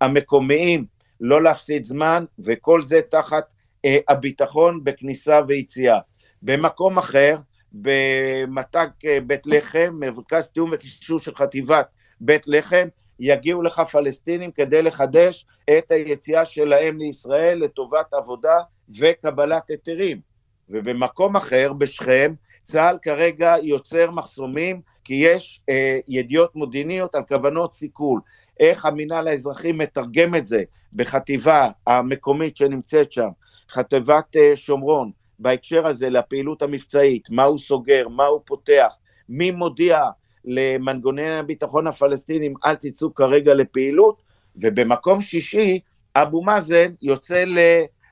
המקומיים, 0.00 0.84
לא 1.20 1.42
להפסיד 1.42 1.84
זמן, 1.84 2.24
וכל 2.38 2.84
זה 2.84 3.00
תחת 3.10 3.44
אה, 3.84 3.98
הביטחון 4.08 4.84
בכניסה 4.84 5.40
ויציאה. 5.48 5.98
במקום 6.42 6.98
אחר, 6.98 7.36
במת"ג 7.72 8.88
אה, 9.04 9.18
בית 9.26 9.46
לחם, 9.46 9.96
מרכז 10.00 10.50
תיאום 10.50 10.70
וקישור 10.72 11.18
של 11.18 11.34
חטיבת 11.34 11.86
בית 12.20 12.48
לחם, 12.48 12.88
יגיעו 13.20 13.62
לך 13.62 13.80
פלסטינים 13.80 14.50
כדי 14.50 14.82
לחדש 14.82 15.46
את 15.78 15.90
היציאה 15.90 16.44
שלהם 16.44 16.98
לישראל 16.98 17.58
לטובת 17.64 18.14
עבודה 18.14 18.56
וקבלת 18.98 19.70
היתרים. 19.70 20.34
ובמקום 20.68 21.36
אחר, 21.36 21.72
בשכם, 21.72 22.34
צה"ל 22.62 22.98
כרגע 23.02 23.54
יוצר 23.62 24.10
מחסומים 24.10 24.80
כי 25.04 25.14
יש 25.14 25.60
אה, 25.68 25.98
ידיעות 26.08 26.56
מודיעיניות 26.56 27.14
על 27.14 27.22
כוונות 27.28 27.74
סיכול. 27.74 28.20
איך 28.60 28.86
המינהל 28.86 29.28
האזרחי 29.28 29.72
מתרגם 29.72 30.34
את 30.34 30.46
זה 30.46 30.62
בחטיבה 30.92 31.70
המקומית 31.86 32.56
שנמצאת 32.56 33.12
שם, 33.12 33.28
חטיבת 33.70 34.36
אה, 34.36 34.52
שומרון, 34.56 35.10
בהקשר 35.38 35.86
הזה 35.86 36.10
לפעילות 36.10 36.62
המבצעית, 36.62 37.30
מה 37.30 37.44
הוא 37.44 37.58
סוגר, 37.58 38.08
מה 38.08 38.24
הוא 38.24 38.40
פותח, 38.44 38.96
מי 39.28 39.50
מודיע 39.50 40.02
למנגוני 40.44 41.34
הביטחון 41.34 41.86
הפלסטינים, 41.86 42.54
אל 42.64 42.74
תצאו 42.74 43.14
כרגע 43.14 43.54
לפעילות, 43.54 44.22
ובמקום 44.56 45.20
שישי, 45.20 45.80
אבו 46.16 46.42
מאזן 46.42 46.92
יוצא 47.02 47.44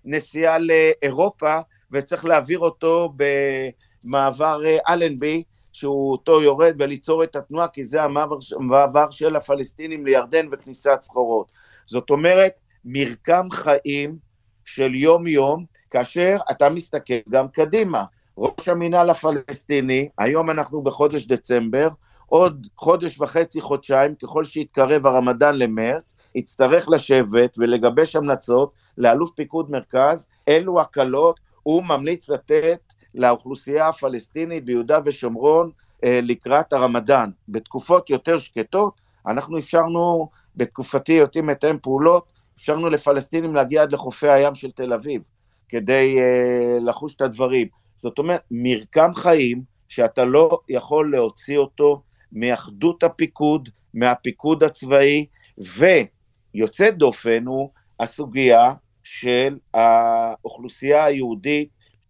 לנסיעה 0.05 0.59
לאירופה, 0.59 1.61
וצריך 1.93 2.25
להעביר 2.25 2.59
אותו 2.59 3.13
במעבר 4.05 4.63
אה, 4.67 4.79
אלנבי, 4.89 5.43
שהוא 5.73 6.13
אותו 6.13 6.43
יורד 6.43 6.75
וליצור 6.79 7.25
את 7.25 7.37
התנועה, 7.37 7.69
כי 7.69 7.85
זה 7.85 8.03
המעבר 8.03 9.11
של 9.11 9.37
הפלסטינים 9.37 10.07
לירדן 10.07 10.47
וכניסת 10.53 10.99
סחורות. 11.01 11.47
זאת 11.87 12.11
אומרת, 12.11 12.53
מרקם 12.85 13.51
חיים 13.51 14.17
של 14.65 14.95
יום-יום, 14.95 15.65
כאשר 15.91 16.37
אתה 16.51 16.69
מסתכל 16.69 17.15
גם 17.29 17.49
קדימה. 17.49 18.05
ראש 18.39 18.69
המינהל 18.69 19.11
הפלסטיני, 19.11 20.09
היום 20.19 20.51
אנחנו 20.51 20.83
בחודש 20.83 21.27
דצמבר, 21.27 21.89
עוד 22.33 22.67
חודש 22.77 23.21
וחצי, 23.21 23.61
חודשיים, 23.61 24.15
ככל 24.15 24.45
שיתקרב 24.45 25.07
הרמדאן 25.07 25.57
למרץ, 25.57 26.15
יצטרך 26.35 26.89
לשבת 26.89 27.55
ולגבש 27.59 28.17
המלצות 28.17 28.73
לאלוף 28.99 29.31
פיקוד 29.31 29.71
מרכז, 29.71 30.27
אילו 30.47 30.81
הקלות 30.81 31.41
הוא 31.63 31.85
ממליץ 31.85 32.29
לתת 32.29 32.81
לאוכלוסייה 33.15 33.89
הפלסטינית 33.89 34.65
ביהודה 34.65 34.99
ושומרון 35.05 35.71
אה, 36.05 36.21
לקראת 36.23 36.73
הרמדאן. 36.73 37.31
בתקופות 37.49 38.11
יותר 38.11 38.39
שקטות, 38.39 39.01
אנחנו 39.27 39.59
אפשרנו, 39.59 40.29
בתקופתי 40.57 41.13
היותי 41.13 41.41
מתאם 41.41 41.79
פעולות, 41.83 42.33
אפשרנו 42.57 42.91
לפלסטינים 42.91 43.55
להגיע 43.55 43.83
עד 43.83 43.93
לחופי 43.93 44.29
הים 44.29 44.55
של 44.55 44.71
תל 44.71 44.93
אביב, 44.93 45.23
כדי 45.69 46.19
אה, 46.19 46.79
לחוש 46.81 47.15
את 47.15 47.21
הדברים. 47.21 47.69
זאת 47.97 48.19
אומרת, 48.19 48.43
מרקם 48.51 49.15
חיים 49.15 49.63
שאתה 49.89 50.25
לא 50.25 50.61
יכול 50.69 51.11
להוציא 51.11 51.59
אותו 51.59 52.03
מאחדות 52.33 53.03
הפיקוד, 53.03 53.69
מהפיקוד 53.95 54.63
הצבאי, 54.65 55.27
ויוצא 55.59 56.91
דופן 56.91 57.47
הוא 57.47 57.71
הסוגיה 58.01 58.75
של 59.03 59.59
האוכלוסייה 59.75 61.05
היהודית. 61.05 61.69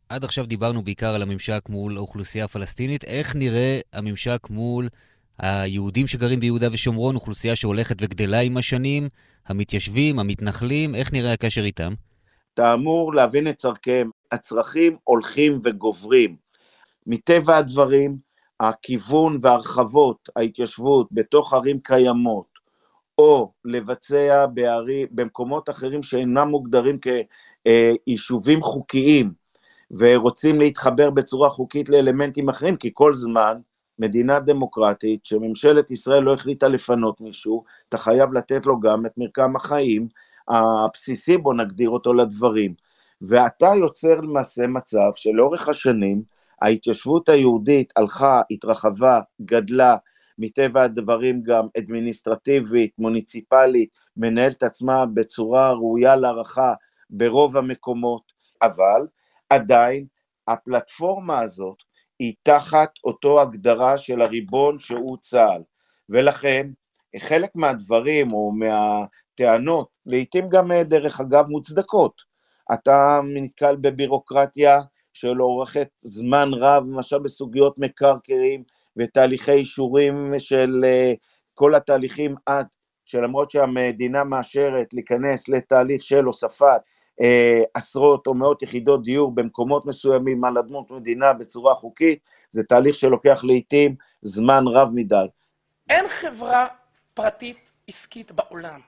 עד 0.09 0.25
עכשיו 0.25 0.47
דיברנו 0.47 0.83
בעיקר 0.83 1.15
על 1.15 1.23
הממשק 1.23 1.69
מול 1.69 1.97
האוכלוסייה 1.97 2.45
הפלסטינית. 2.45 3.05
איך 3.05 3.37
נראה 3.37 3.81
הממשק 3.93 4.47
מול 4.51 4.89
היהודים 5.39 6.07
שגרים 6.07 6.41
ביהודה 6.41 6.69
ושומרון, 6.73 7.15
אוכלוסייה 7.15 7.57
שהולכת 7.57 7.97
וגדלה 8.01 8.41
עם 8.41 8.57
השנים, 8.57 9.09
המתיישבים, 9.47 10.19
המתנחלים, 10.19 10.95
איך 10.95 11.13
נראה 11.13 11.33
הקשר 11.33 11.65
איתם? 11.65 11.95
אתה 12.55 12.75
אמור 12.75 13.15
להבין 13.15 13.49
את 13.49 13.57
צורכיהם. 13.57 14.11
הצרכים 14.33 14.97
הולכים 15.05 15.59
וגוברים. 15.65 16.37
מטבע 17.07 17.57
הדברים, 17.57 18.17
הכיוון 18.63 19.39
והרחבות 19.41 20.29
ההתיישבות 20.37 21.09
בתוך 21.13 21.55
ערים 21.55 21.81
קיימות, 21.81 22.47
או 23.19 23.53
לבצע 23.65 24.47
בערי, 24.47 25.07
במקומות 25.11 25.71
אחרים 25.71 26.03
שאינם 26.03 26.49
מוגדרים 26.49 26.99
כיישובים 27.65 28.63
חוקיים, 28.63 29.33
ורוצים 29.91 30.61
להתחבר 30.61 31.11
בצורה 31.11 31.51
חוקית 31.51 31.89
לאלמנטים 31.89 32.49
אחרים, 32.49 32.77
כי 32.77 32.91
כל 32.95 33.15
זמן, 33.15 33.59
מדינה 33.99 34.41
דמוקרטית, 34.41 35.27
שממשלת 35.27 35.91
ישראל 35.91 36.23
לא 36.23 36.35
החליטה 36.35 36.69
לפנות 36.69 37.21
מישהו, 37.21 37.65
אתה 37.89 37.99
חייב 37.99 38.33
לתת 38.33 38.67
לו 38.67 38.81
גם 38.81 39.07
את 39.07 39.13
מרקם 39.17 39.57
החיים 39.57 40.09
הבסיסי, 40.49 41.37
בוא 41.37 41.55
נגדיר 41.55 41.91
אותו 41.91 42.15
לדברים. 42.15 42.75
ואתה 43.23 43.73
יוצר 43.77 44.15
למעשה 44.15 44.67
מצב 44.67 45.11
שלאורך 45.15 45.69
השנים, 45.69 46.23
ההתיישבות 46.63 47.29
היהודית 47.29 47.93
הלכה, 47.97 48.43
התרחבה, 48.51 49.21
גדלה, 49.43 49.97
מטבע 50.39 50.83
הדברים 50.83 51.43
גם 51.43 51.67
אדמיניסטרטיבית, 51.79 52.93
מוניציפלית, 52.99 53.89
מנהלת 54.17 54.63
עצמה 54.63 55.07
בצורה 55.07 55.73
ראויה 55.73 56.17
להערכה 56.17 56.75
ברוב 57.11 57.57
המקומות, 57.57 58.23
אבל 58.63 59.07
עדיין 59.51 60.07
הפלטפורמה 60.49 61.41
הזאת 61.41 61.77
היא 62.19 62.35
תחת 62.43 62.91
אותו 63.05 63.41
הגדרה 63.41 63.99
של 63.99 64.23
הריבון 64.23 64.79
שהוא 64.79 65.19
צה"ל, 65.21 65.63
ולכן 66.09 66.67
חלק 67.19 67.51
מהדברים 67.55 68.27
או 68.33 68.53
מהטענות, 68.53 69.89
לעתים 70.07 70.49
גם 70.49 70.73
דרך 70.73 71.21
אגב 71.21 71.47
מוצדקות, 71.49 72.15
אתה 72.73 73.21
נתקל 73.35 73.77
בבירוקרטיה 73.77 74.81
של 75.13 75.43
אורכת 75.43 75.89
זמן 76.03 76.51
רב, 76.55 76.85
למשל 76.87 77.19
בסוגיות 77.19 77.79
מקרקרים 77.79 78.63
ותהליכי 78.97 79.53
אישורים 79.53 80.35
של 80.39 80.85
אה, 80.85 81.13
כל 81.55 81.75
התהליכים 81.75 82.35
עד 82.47 82.67
שלמרות 83.05 83.51
שהמדינה 83.51 84.25
מאשרת 84.25 84.95
להיכנס 84.95 85.49
לתהליך 85.49 86.03
של 86.03 86.25
הוספת 86.25 86.81
אה, 87.21 87.63
עשרות 87.75 88.27
או 88.27 88.35
מאות 88.35 88.63
יחידות 88.63 89.03
דיור 89.03 89.35
במקומות 89.35 89.87
מסוימים 89.87 90.45
על 90.45 90.59
אדמות 90.59 90.91
מדינה 90.91 91.33
בצורה 91.33 91.75
חוקית, 91.75 92.19
זה 92.51 92.63
תהליך 92.65 92.95
שלוקח 92.95 93.45
לעיתים 93.45 93.95
זמן 94.23 94.65
רב 94.67 94.89
מדי. 94.95 95.27
אין 95.91 96.09
חברה 96.09 96.67
פרטית 97.15 97.71
עסקית 97.89 98.33
בעולם 98.33 98.81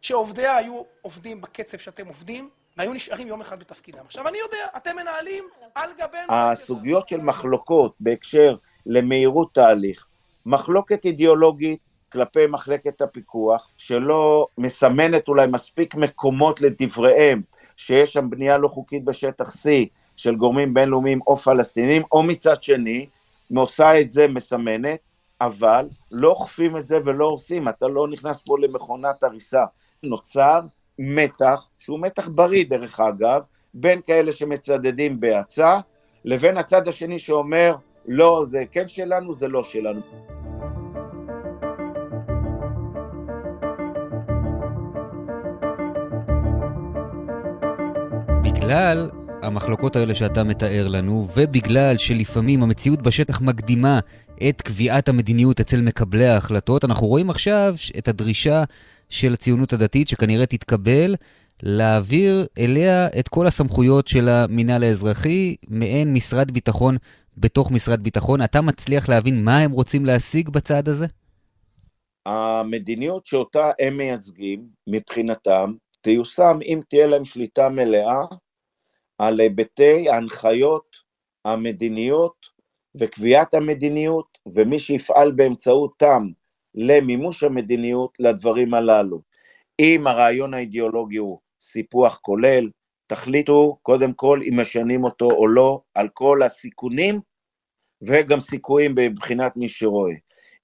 שעובדיה 0.00 0.56
היו 0.56 0.82
עובדים 1.02 1.40
בקצב 1.40 1.78
שאתם 1.78 2.06
עובדים, 2.06 2.50
והיו 2.78 2.92
נשארים 2.92 3.28
יום 3.28 3.40
אחד 3.40 3.60
בתפקידם. 3.60 4.04
עכשיו, 4.04 4.28
אני 4.28 4.38
יודע, 4.38 4.66
אתם 4.76 4.96
מנהלים 4.96 5.44
על 5.74 5.90
גבינו... 5.98 6.26
הסוגיות 6.28 7.08
של 7.08 7.20
מחלוקות 7.20 7.94
בהקשר 8.00 8.56
למהירות 8.86 9.54
תהליך, 9.54 10.06
מחלוקת 10.46 11.04
אידיאולוגית 11.04 11.80
כלפי 12.12 12.46
מחלקת 12.46 13.00
הפיקוח, 13.00 13.70
שלא 13.76 14.46
מסמנת 14.58 15.28
אולי 15.28 15.46
מספיק 15.46 15.94
מקומות 15.94 16.60
לדבריהם, 16.60 17.42
שיש 17.76 18.12
שם 18.12 18.30
בנייה 18.30 18.58
לא 18.58 18.68
חוקית 18.68 19.04
בשטח 19.04 19.48
C 19.48 19.68
של 20.16 20.36
גורמים 20.36 20.74
בינלאומיים 20.74 21.20
או 21.26 21.36
פלסטינים, 21.36 22.02
או 22.12 22.22
מצד 22.22 22.62
שני, 22.62 23.06
עושה 23.56 24.00
את 24.00 24.10
זה 24.10 24.28
מסמנת, 24.28 24.98
אבל 25.40 25.88
לא 26.10 26.28
אוכפים 26.28 26.76
את 26.76 26.86
זה 26.86 26.98
ולא 27.04 27.24
הורסים, 27.24 27.68
אתה 27.68 27.86
לא 27.86 28.08
נכנס 28.08 28.42
פה 28.46 28.56
למכונת 28.58 29.22
הריסה. 29.22 29.64
נוצר 30.02 30.60
מתח, 30.98 31.68
שהוא 31.78 32.00
מתח 32.00 32.28
בריא 32.28 32.64
דרך 32.68 33.00
אגב, 33.00 33.42
בין 33.74 34.00
כאלה 34.06 34.32
שמצדדים 34.32 35.20
בהאצה, 35.20 35.80
לבין 36.24 36.56
הצד 36.56 36.88
השני 36.88 37.18
שאומר, 37.18 37.74
לא, 38.06 38.42
זה 38.46 38.62
כן 38.70 38.88
שלנו, 38.88 39.34
זה 39.34 39.48
לא 39.48 39.64
שלנו. 39.64 40.00
בגלל 48.42 49.10
המחלוקות 49.42 49.96
האלה 49.96 50.14
שאתה 50.14 50.44
מתאר 50.44 50.88
לנו, 50.88 51.28
ובגלל 51.36 51.96
שלפעמים 51.96 52.62
המציאות 52.62 53.02
בשטח 53.02 53.40
מקדימה 53.40 54.00
את 54.48 54.62
קביעת 54.62 55.08
המדיניות 55.08 55.60
אצל 55.60 55.80
מקבלי 55.80 56.26
ההחלטות, 56.26 56.84
אנחנו 56.84 57.06
רואים 57.06 57.30
עכשיו 57.30 57.74
את 57.98 58.08
הדרישה 58.08 58.64
של 59.10 59.32
הציונות 59.32 59.72
הדתית, 59.72 60.08
שכנראה 60.08 60.46
תתקבל, 60.46 61.14
להעביר 61.62 62.46
אליה 62.58 63.08
את 63.18 63.28
כל 63.28 63.46
הסמכויות 63.46 64.08
של 64.08 64.28
המינהל 64.28 64.82
האזרחי, 64.82 65.56
מעין 65.68 66.14
משרד 66.14 66.50
ביטחון 66.50 66.96
בתוך 67.36 67.70
משרד 67.70 68.02
ביטחון. 68.02 68.42
אתה 68.42 68.60
מצליח 68.60 69.08
להבין 69.08 69.44
מה 69.44 69.58
הם 69.58 69.70
רוצים 69.70 70.06
להשיג 70.06 70.48
בצעד 70.48 70.88
הזה? 70.88 71.06
המדיניות 72.26 73.26
שאותה 73.26 73.70
הם 73.80 73.96
מייצגים, 73.96 74.66
מבחינתם, 74.86 75.72
תיושם 76.00 76.58
אם 76.64 76.80
תהיה 76.88 77.06
להם 77.06 77.24
שליטה 77.24 77.68
מלאה 77.68 78.22
על 79.18 79.40
היבטי 79.40 80.08
ההנחיות 80.08 80.96
המדיניות 81.44 82.46
וקביעת 82.94 83.54
המדיניות, 83.54 84.38
ומי 84.46 84.78
שיפעל 84.78 85.32
באמצעותם 85.32 86.28
למימוש 86.80 87.42
המדיניות 87.42 88.16
לדברים 88.18 88.74
הללו. 88.74 89.20
אם 89.80 90.06
הרעיון 90.06 90.54
האידיאולוגי 90.54 91.16
הוא 91.16 91.38
סיפוח 91.60 92.18
כולל, 92.22 92.70
תחליטו 93.06 93.78
קודם 93.82 94.12
כל 94.12 94.40
אם 94.48 94.60
משנים 94.60 95.04
אותו 95.04 95.30
או 95.30 95.48
לא, 95.48 95.80
על 95.94 96.08
כל 96.08 96.42
הסיכונים 96.42 97.20
וגם 98.02 98.40
סיכויים 98.40 98.94
מבחינת 98.96 99.56
מי 99.56 99.68
שרואה. 99.68 100.14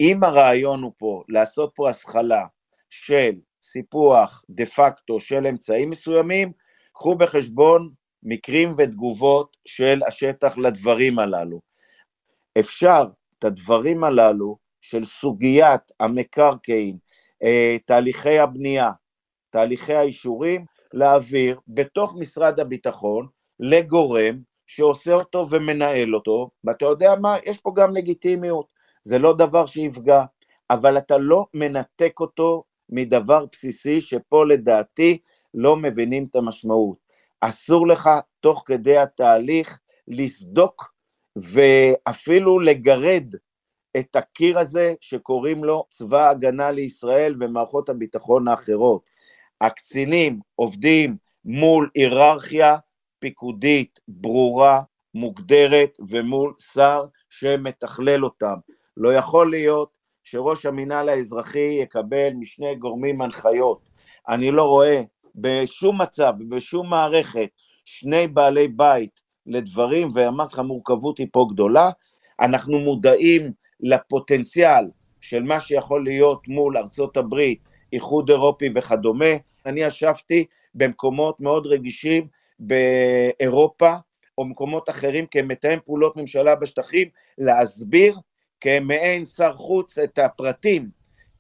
אם 0.01 0.25
הרעיון 0.25 0.83
הוא 0.83 0.93
פה 0.99 1.23
לעשות 1.29 1.73
פה 1.75 1.91
השכלה 1.91 2.47
של 2.91 3.33
סיפוח 3.63 4.45
דה 4.51 4.67
פקטו 4.67 5.21
של 5.21 5.47
אמצעים 5.47 5.91
מסוימים, 5.91 6.53
קחו 6.93 7.15
בחשבון 7.15 7.91
מקרים 8.23 8.75
ותגובות 8.79 9.57
של 9.65 10.01
השטח 10.07 10.59
לדברים 10.59 11.19
הללו. 11.19 11.61
אפשר 12.59 13.05
את 13.39 13.45
הדברים 13.45 14.05
הללו 14.05 14.64
של 14.85 15.05
סוגיית 15.05 15.81
המקרקעין, 16.01 16.97
אה, 17.43 17.77
תהליכי 17.85 18.39
הבנייה, 18.39 18.91
תהליכי 19.51 19.95
האישורים, 19.95 20.65
להעביר 20.93 21.61
בתוך 21.69 22.15
משרד 22.19 22.61
הביטחון 22.61 23.27
לגורם 23.61 24.39
שעושה 24.67 25.15
אותו 25.15 25.47
ומנהל 25.51 26.15
אותו, 26.15 26.51
ואתה 26.65 26.85
יודע 26.85 27.15
מה, 27.21 27.37
יש 27.45 27.59
פה 27.59 27.73
גם 27.77 27.97
לגיטימיות, 27.97 28.67
זה 29.03 29.19
לא 29.19 29.37
דבר 29.37 29.67
שיפגע, 29.67 30.25
אבל 30.71 30.99
אתה 30.99 31.19
לא 31.19 31.47
מנתק 31.55 32.21
אותו 32.21 32.65
מדבר 32.89 33.45
בסיסי 33.53 34.01
שפה 34.01 34.45
לדעתי 34.45 35.19
לא 35.55 35.77
מבינים 35.77 36.27
את 36.31 36.37
המשמעות. 36.37 36.97
אסור 37.41 37.89
לך 37.89 38.11
תוך 38.41 38.63
כדי 38.67 38.99
התהליך 38.99 39.79
לסדוק 40.09 40.95
ואפילו 41.37 42.61
לגרד 42.61 43.35
את 43.97 44.17
הקיר 44.17 44.59
הזה 44.59 44.95
שקוראים 45.01 45.65
לו 45.65 45.85
צבא 45.89 46.27
ההגנה 46.27 46.71
לישראל 46.71 47.35
ומערכות 47.41 47.89
הביטחון 47.89 48.49
האחרות. 48.49 49.03
הקצינים 49.61 50.41
עובדים 50.55 51.17
מול 51.45 51.91
היררכיה 51.95 52.77
פיקודית 53.19 54.01
ברורה, 54.09 54.83
מוגדרת, 55.15 55.99
ומול 56.09 56.55
שר 56.73 57.05
שמתכלל 57.31 58.25
אותם. 58.25 58.55
לא 58.97 59.15
יכול 59.15 59.51
להיות 59.51 59.91
שראש 60.25 60.67
המינהל 60.67 61.09
האזרחי 61.09 61.79
יקבל 61.83 62.31
משני 62.35 62.75
גורמים 62.75 63.21
הנחיות. 63.21 63.91
אני 64.29 64.51
לא 64.51 64.63
רואה 64.63 65.03
בשום 65.35 66.03
מצב, 66.03 66.33
בשום 66.49 66.91
מערכת, 66.91 67.49
שני 67.85 68.29
בעלי 68.29 68.69
בית 68.69 69.21
לדברים, 69.47 70.09
ואמרתי 70.15 70.53
לך, 70.53 70.59
המורכבות 70.59 71.19
היא 71.19 71.27
פה 71.33 71.47
גדולה. 71.51 71.91
אנחנו 72.41 72.79
מודעים 72.79 73.53
לפוטנציאל 73.85 74.85
של 75.21 75.43
מה 75.43 75.61
שיכול 75.61 76.05
להיות 76.05 76.49
מול 76.49 76.77
ארצות 76.77 77.17
הברית, 77.17 77.59
איחוד 77.93 78.31
אירופי 78.31 78.69
וכדומה. 78.75 79.35
אני 79.67 79.81
ישבתי 79.81 80.45
במקומות 80.75 81.41
מאוד 81.41 81.67
רגישים 81.67 82.27
באירופה, 82.59 83.95
או 84.39 84.45
מקומות 84.45 84.89
אחרים 84.89 85.27
כמתאם 85.31 85.79
פעולות 85.85 86.17
ממשלה 86.17 86.55
בשטחים, 86.55 87.09
להסביר 87.39 88.19
כמעין 88.61 89.25
שר 89.25 89.57
חוץ 89.57 89.99
את 89.99 90.19
הפרטים, 90.19 90.89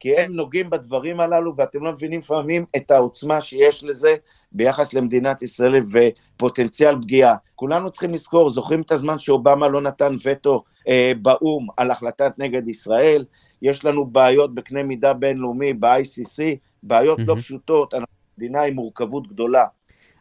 כי 0.04 0.16
הם 0.18 0.32
נוגעים 0.32 0.70
בדברים 0.70 1.20
הללו 1.20 1.56
ואתם 1.56 1.84
לא 1.84 1.92
מבינים 1.92 2.20
לפעמים 2.20 2.64
את 2.76 2.90
העוצמה 2.90 3.40
שיש 3.40 3.84
לזה 3.84 4.14
ביחס 4.52 4.94
למדינת 4.94 5.42
ישראל 5.42 5.74
ופוטנציאל 5.92 7.02
פגיעה. 7.02 7.36
כולנו 7.54 7.90
צריכים 7.90 8.14
לזכור, 8.14 8.50
זוכרים 8.50 8.80
את 8.80 8.92
הזמן 8.92 9.18
שאובמה 9.18 9.68
לא 9.68 9.80
נתן 9.80 10.16
וטו 10.24 10.64
אה, 10.88 11.12
באו"ם 11.22 11.66
על 11.76 11.90
החלטת 11.90 12.32
נגד 12.38 12.68
ישראל? 12.68 13.24
יש 13.62 13.84
לנו 13.84 14.06
בעיות 14.06 14.54
בקנה 14.54 14.82
מידה 14.82 15.12
בינלאומי, 15.12 15.72
ב-ICC, 15.72 16.42
בעיות 16.82 17.18
mm-hmm. 17.18 17.26
לא 17.26 17.34
פשוטות, 17.38 17.94
אנחנו 17.94 18.14
מדינה 18.38 18.62
עם 18.62 18.74
מורכבות 18.74 19.28
גדולה. 19.28 19.64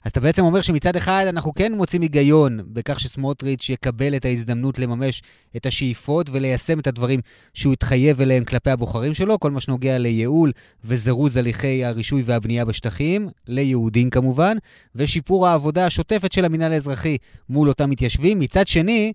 אז 0.06 0.12
אתה 0.12 0.20
בעצם 0.20 0.44
אומר 0.44 0.62
שמצד 0.62 0.96
אחד 0.96 1.26
אנחנו 1.30 1.54
כן 1.54 1.74
מוצאים 1.74 2.02
היגיון 2.02 2.60
בכך 2.68 3.00
שסמוטריץ' 3.00 3.70
יקבל 3.70 4.16
את 4.16 4.26
ההזדמנות 4.26 4.80
לממש 4.80 5.22
את 5.56 5.66
השאיפות 5.66 6.30
וליישם 6.32 6.80
את 6.80 6.88
הדברים 6.88 7.20
שהוא 7.54 7.74
התחייב 7.74 8.22
אליהם 8.22 8.44
כלפי 8.44 8.70
הבוחרים 8.70 9.14
שלו, 9.14 9.40
כל 9.40 9.52
מה 9.52 9.60
שנוגע 9.60 9.98
לייעול 9.98 10.52
וזירוז 10.84 11.38
הליכי 11.38 11.86
הרישוי 11.86 12.22
והבנייה 12.26 12.66
בשטחים, 12.66 13.30
ליהודים 13.48 14.10
כמובן, 14.10 14.58
ושיפור 14.96 15.48
העבודה 15.48 15.86
השוטפת 15.86 16.32
של 16.32 16.46
המינהל 16.46 16.72
האזרחי 16.72 17.18
מול 17.50 17.70
אותם 17.70 17.90
מתיישבים. 17.90 18.40
מצד 18.40 18.68
שני, 18.68 19.14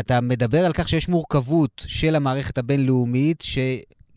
אתה 0.00 0.20
מדבר 0.20 0.64
על 0.64 0.72
כך 0.72 0.88
שיש 0.88 1.08
מורכבות 1.08 1.84
של 1.86 2.16
המערכת 2.16 2.58
הבינלאומית, 2.58 3.40
ש... 3.40 3.58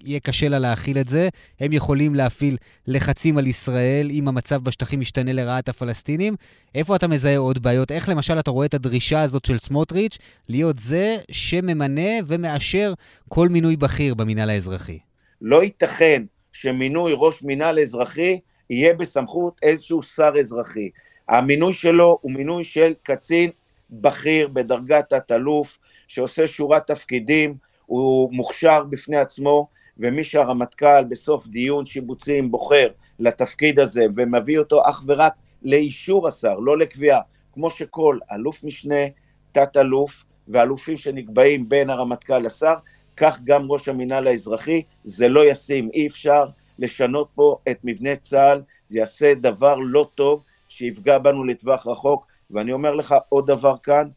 יהיה 0.06 0.20
קשה 0.20 0.48
לה 0.50 0.60
להכיל 0.60 0.98
את 0.98 1.10
זה. 1.10 1.30
הם 1.60 1.74
יכולים 1.74 2.16
להפעיל 2.16 2.58
לחצים 2.88 3.38
על 3.38 3.48
ישראל 3.48 4.10
אם 4.12 4.28
המצב 4.28 4.64
בשטחים 4.64 5.02
ישתנה 5.02 5.34
לרעת 5.34 5.70
הפלסטינים. 5.70 6.36
איפה 6.76 6.96
אתה 6.96 7.08
מזהה 7.08 7.38
עוד 7.38 7.64
בעיות? 7.64 7.92
איך 7.92 8.10
למשל 8.10 8.40
אתה 8.40 8.52
רואה 8.52 8.66
את 8.66 8.74
הדרישה 8.74 9.22
הזאת 9.22 9.46
של 9.46 9.60
סמוטריץ' 9.60 10.18
להיות 10.50 10.78
זה 10.78 11.18
שממנה 11.32 12.12
ומאשר 12.28 12.94
כל 13.30 13.50
מינוי 13.50 13.76
בכיר 13.76 14.14
במינהל 14.14 14.50
האזרחי? 14.50 15.00
לא 15.42 15.64
ייתכן 15.64 16.24
שמינוי 16.54 17.14
ראש 17.18 17.44
מינהל 17.44 17.80
אזרחי 17.80 18.40
יהיה 18.70 18.94
בסמכות 18.94 19.60
איזשהו 19.64 20.04
שר 20.04 20.32
אזרחי. 20.40 20.90
המינוי 21.30 21.74
שלו 21.74 22.18
הוא 22.22 22.32
מינוי 22.32 22.64
של 22.64 22.94
קצין 23.04 23.50
בכיר 23.92 24.48
בדרגת 24.48 25.10
תת-אלוף, 25.10 25.78
שעושה 26.08 26.48
שורת 26.48 26.88
תפקידים, 26.88 27.56
הוא 27.86 28.34
מוכשר 28.34 28.84
בפני 28.84 29.18
עצמו, 29.18 29.68
ומי 30.02 30.24
שהרמטכ"ל 30.24 31.04
בסוף 31.04 31.48
דיון 31.48 31.86
שיבוצים 31.86 32.52
בוחר 32.52 32.88
לתפקיד 33.20 33.80
הזה 33.80 34.06
ומביא 34.16 34.60
אותו 34.60 34.82
אך 34.90 35.04
ורק 35.08 35.34
לאישור 35.64 36.28
השר, 36.28 36.60
לא 36.60 36.78
לקביעה, 36.78 37.22
כמו 37.54 37.72
שכל 37.72 38.20
אלוף 38.32 38.64
משנה, 38.64 39.06
תת-אלוף 39.52 40.24
ואלופים 40.48 40.98
שנקבעים 40.98 41.70
בין 41.70 41.90
הרמטכ"ל 41.90 42.40
לשר, 42.40 42.74
כך 43.18 43.42
גם 43.44 43.72
ראש 43.72 43.88
המינהל 43.88 44.28
האזרחי, 44.28 44.82
זה 45.04 45.28
לא 45.28 45.46
ישים, 45.46 45.90
אי 45.94 46.08
אפשר 46.08 46.46
לשנות 46.80 47.30
פה 47.36 47.58
את 47.72 47.78
מבנה 47.84 48.16
צה"ל, 48.16 48.62
זה 48.88 49.00
יעשה 49.00 49.34
דבר 49.34 49.76
לא 49.76 50.06
טוב 50.16 50.44
שיפגע 50.70 51.18
בנו 51.18 51.44
לטווח 51.44 51.88
רחוק, 51.88 52.28
ואני 52.52 52.72
אומר 52.72 52.96
לך 52.96 53.16
עוד 53.30 53.48
דבר 53.48 53.76
כאן, 53.84 54.08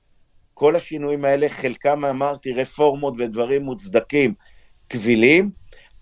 כל 0.54 0.76
השינויים 0.76 1.24
האלה, 1.24 1.48
חלקם 1.48 2.04
אמרתי 2.04 2.52
רפורמות 2.52 3.14
ודברים 3.18 3.62
מוצדקים, 3.62 4.34
קבילים, 4.88 5.50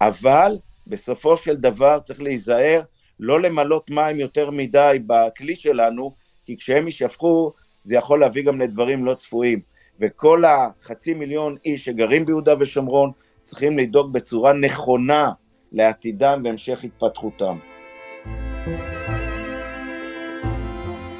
אבל 0.06 0.56
בסופו 0.86 1.36
של 1.36 1.56
דבר 1.56 1.98
צריך 1.98 2.22
להיזהר 2.22 2.80
לא 3.20 3.40
למלות 3.40 3.90
מים 3.90 4.20
יותר 4.20 4.50
מדי 4.50 4.98
בכלי 5.06 5.56
שלנו, 5.56 6.14
כי 6.46 6.56
כשהם 6.56 6.86
יישפכו 6.86 7.52
זה 7.82 7.96
יכול 7.96 8.20
להביא 8.20 8.44
גם 8.44 8.60
לדברים 8.60 9.04
לא 9.04 9.14
צפויים. 9.14 9.60
וכל 10.00 10.44
החצי 10.44 11.14
מיליון 11.14 11.56
איש 11.64 11.84
שגרים 11.84 12.24
ביהודה 12.24 12.54
ושומרון 12.60 13.10
צריכים 13.42 13.78
לדאוג 13.78 14.12
בצורה 14.12 14.52
נכונה 14.52 15.32
לעתידם 15.72 16.40
והמשך 16.44 16.84
התפתחותם. 16.84 17.56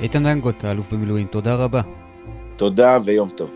איתן 0.01 0.25
דנגוט, 0.25 0.65
האלוף 0.65 0.93
במילואים, 0.93 1.27
תודה 1.27 1.55
רבה. 1.55 1.81
תודה 2.57 2.99
ויום 3.05 3.29
טוב. 3.29 3.51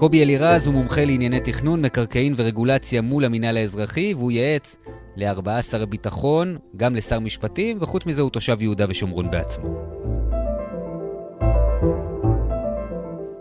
קובי 0.00 0.22
אלירז 0.22 0.66
הוא 0.66 0.74
מומחה 0.74 1.04
לענייני 1.04 1.40
תכנון, 1.40 1.82
מקרקעין 1.82 2.34
ורגולציה 2.36 3.02
מול 3.02 3.24
המינהל 3.24 3.56
האזרחי, 3.56 4.14
והוא 4.14 4.30
ייעץ 4.32 4.76
לארבעה 5.16 5.62
שרי 5.62 5.86
ביטחון, 5.86 6.56
גם 6.76 6.94
לשר 6.94 7.20
משפטים, 7.20 7.76
וחוץ 7.80 8.06
מזה 8.06 8.22
הוא 8.22 8.30
תושב 8.30 8.62
יהודה 8.62 8.84
ושומרון 8.88 9.30
בעצמו. 9.30 9.68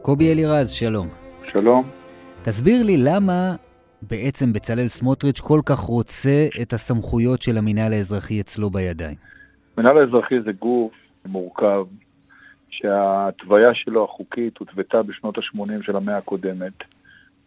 קובי 0.02 0.34
אלירז, 0.34 0.70
שלום. 0.70 1.08
שלום. 1.46 1.84
תסביר 2.42 2.84
לי 2.84 2.98
למה 2.98 3.56
בעצם 4.02 4.54
בצלאל 4.54 4.88
סמוטריץ' 4.88 5.40
כל 5.40 5.60
כך 5.66 5.80
רוצה 5.80 6.48
את 6.62 6.74
הסמכויות 6.74 7.42
של 7.42 7.58
המינהל 7.58 7.94
האזרחי 7.94 8.42
אצלו 8.42 8.70
בידיים. 8.70 9.16
המינהל 9.78 9.98
האזרחי 9.98 10.36
זה 10.46 10.52
גוף 10.52 10.92
מורכב, 11.26 11.86
שההתוויה 12.82 13.74
שלו 13.74 14.04
החוקית 14.04 14.58
הותוותה 14.58 15.04
בשנות 15.04 15.38
ה-80 15.38 15.84
של 15.86 15.96
המאה 15.96 16.18
הקודמת. 16.18 16.74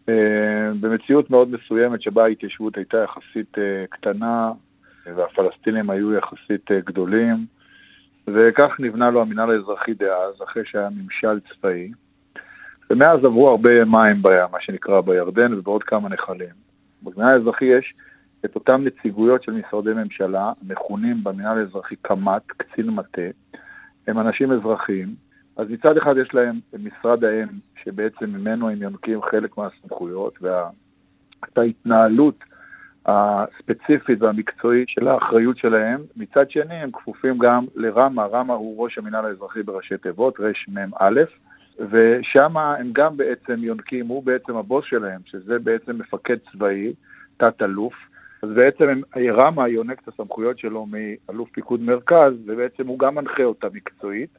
אה, 0.08 0.70
במציאות 0.80 1.30
מאוד 1.30 1.48
מסוימת 1.50 2.02
שבה 2.02 2.24
ההתיישבות 2.24 2.76
הייתה 2.76 2.98
יחסית 2.98 3.58
אה, 3.58 3.84
קטנה 3.90 4.52
והפלסטינים 5.06 5.90
היו 5.90 6.14
יחסית 6.14 6.70
אה, 6.70 6.80
גדולים, 6.80 7.46
וכך 8.26 8.76
נבנה 8.78 9.10
לו 9.10 9.22
המינהל 9.22 9.50
האזרחי 9.50 9.94
דאז, 9.94 10.42
אחרי 10.44 10.62
שהיה 10.66 10.88
ממשל 10.90 11.40
צבאי. 11.40 11.90
ומאז 12.90 13.24
עברו 13.24 13.48
הרבה 13.48 13.84
מים 13.84 14.22
בים, 14.22 14.46
מה 14.52 14.58
שנקרא 14.60 15.00
בירדן 15.00 15.54
ובעוד 15.54 15.82
כמה 15.82 16.08
נחלים. 16.08 16.54
במינהל 17.02 17.34
האזרחי 17.34 17.64
יש 17.64 17.94
את 18.44 18.54
אותן 18.54 18.84
נציגויות 18.84 19.42
של 19.42 19.52
משרדי 19.52 19.92
ממשלה, 19.92 20.52
מכונים 20.62 21.24
במינהל 21.24 21.58
האזרחי 21.58 21.96
קמ"ט, 21.96 22.42
קצין 22.46 22.90
מטה, 22.90 23.22
הם 24.06 24.18
אנשים 24.18 24.52
אזרחיים, 24.52 25.14
אז 25.56 25.70
מצד 25.70 25.96
אחד 25.96 26.14
יש 26.16 26.34
להם 26.34 26.60
משרד 26.78 27.24
האם, 27.24 27.46
שבעצם 27.84 28.30
ממנו 28.30 28.68
הם 28.68 28.82
יונקים 28.82 29.22
חלק 29.22 29.58
מהסמכויות, 29.58 30.38
ואת 30.42 31.58
ההתנהלות 31.58 32.44
הספציפית 33.06 34.22
והמקצועית 34.22 34.88
של 34.88 35.08
האחריות 35.08 35.58
שלהם. 35.58 36.00
מצד 36.16 36.50
שני, 36.50 36.74
הם 36.74 36.90
כפופים 36.92 37.38
גם 37.38 37.64
לרמ"א, 37.74 38.22
רמ"א 38.22 38.52
הוא 38.52 38.84
ראש 38.84 38.98
המינהל 38.98 39.24
האזרחי 39.24 39.62
בראשי 39.62 39.98
תיבות, 39.98 40.40
רמ"א, 40.40 41.20
ושם 41.90 42.56
הם 42.56 42.90
גם 42.92 43.16
בעצם 43.16 43.54
יונקים, 43.58 44.06
הוא 44.06 44.24
בעצם 44.24 44.56
הבוס 44.56 44.84
שלהם, 44.84 45.20
שזה 45.24 45.58
בעצם 45.58 45.98
מפקד 45.98 46.36
צבאי, 46.52 46.92
תת-אלוף. 47.36 47.94
אז 48.42 48.50
בעצם 48.50 49.00
רמ"א 49.16 49.68
יונק 49.68 50.00
את 50.02 50.08
הסמכויות 50.08 50.58
שלו 50.58 50.86
מאלוף 50.86 51.50
פיקוד 51.50 51.80
מרכז, 51.80 52.32
ובעצם 52.46 52.86
הוא 52.86 52.98
גם 52.98 53.14
מנחה 53.14 53.42
אותה 53.44 53.66
מקצועית. 53.72 54.38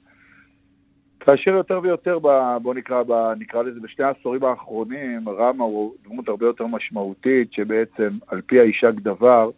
כאשר 1.19 1.51
יותר 1.51 1.79
ויותר, 1.83 2.19
ב, 2.19 2.57
בוא 2.61 2.73
נקרא, 2.73 3.03
ב, 3.03 3.13
נקרא 3.39 3.63
לזה 3.63 3.79
בשני 3.79 4.05
העשורים 4.05 4.43
האחרונים, 4.43 5.29
רמ"א 5.29 5.63
הוא 5.63 5.93
דמות 6.03 6.27
הרבה 6.29 6.45
יותר 6.45 6.67
משמעותית, 6.67 7.53
שבעצם 7.53 8.09
על 8.27 8.41
פי 8.41 8.59
האישק 8.59 8.93
דבר, 8.95 9.49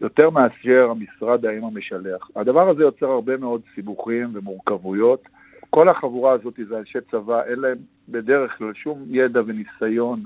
יותר 0.00 0.30
מאשר 0.30 0.90
המשרד 0.90 1.46
האם 1.46 1.64
המשלח. 1.64 2.30
הדבר 2.36 2.68
הזה 2.68 2.82
יוצר 2.82 3.06
הרבה 3.06 3.36
מאוד 3.36 3.62
סיבוכים 3.74 4.30
ומורכבויות. 4.32 5.28
כל 5.70 5.88
החבורה 5.88 6.32
הזאת 6.32 6.60
זה 6.68 6.78
אנשי 6.78 6.98
צבא, 7.10 7.42
אין 7.42 7.58
להם 7.58 7.78
בדרך 8.08 8.58
כלל 8.58 8.74
שום 8.74 9.04
ידע 9.06 9.40
וניסיון 9.46 10.24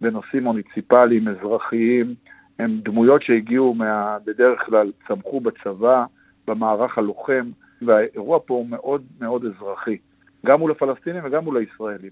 בנושאים 0.00 0.44
מוניציפליים, 0.44 1.28
אזרחיים. 1.28 2.14
הם 2.62 2.80
דמויות 2.82 3.22
שהגיעו 3.22 3.74
מה, 3.74 4.16
בדרך 4.26 4.60
כלל, 4.66 4.92
צמחו 5.08 5.40
בצבא, 5.40 6.04
במערך 6.46 6.98
הלוחם, 6.98 7.50
והאירוע 7.82 8.38
פה 8.46 8.54
הוא 8.54 8.66
מאוד 8.68 9.02
מאוד 9.20 9.44
אזרחי. 9.44 9.96
גם 10.46 10.58
מול 10.58 10.70
הפלסטינים 10.70 11.24
וגם 11.24 11.44
מול 11.44 11.56
הישראלים. 11.56 12.10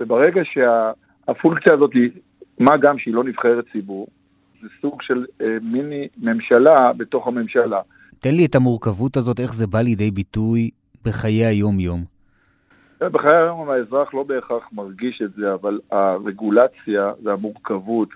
וברגע 0.00 0.40
שהפונקציה 0.44 1.74
הזאת 1.74 1.90
היא, 1.94 2.10
מה 2.58 2.76
גם 2.76 2.98
שהיא 2.98 3.14
לא 3.14 3.24
נבחרת 3.24 3.64
ציבור, 3.72 4.06
זה 4.62 4.68
סוג 4.80 5.02
של 5.02 5.24
אה, 5.40 5.56
מיני 5.62 6.08
ממשלה 6.22 6.92
בתוך 6.96 7.26
הממשלה. 7.26 7.80
תן 8.18 8.34
לי 8.34 8.46
את 8.46 8.54
המורכבות 8.54 9.16
הזאת, 9.16 9.40
איך 9.40 9.52
זה 9.52 9.66
בא 9.66 9.80
לידי 9.80 10.10
ביטוי 10.10 10.70
בחיי 11.04 11.44
היום-יום. 11.44 12.04
אה, 13.02 13.08
בחיי 13.08 13.36
היום 13.36 13.70
האזרח 13.70 14.14
לא 14.14 14.22
בהכרח 14.22 14.68
מרגיש 14.72 15.22
את 15.24 15.32
זה, 15.32 15.54
אבל 15.54 15.80
הרגולציה 15.90 17.12
והמורכבות 17.22 18.08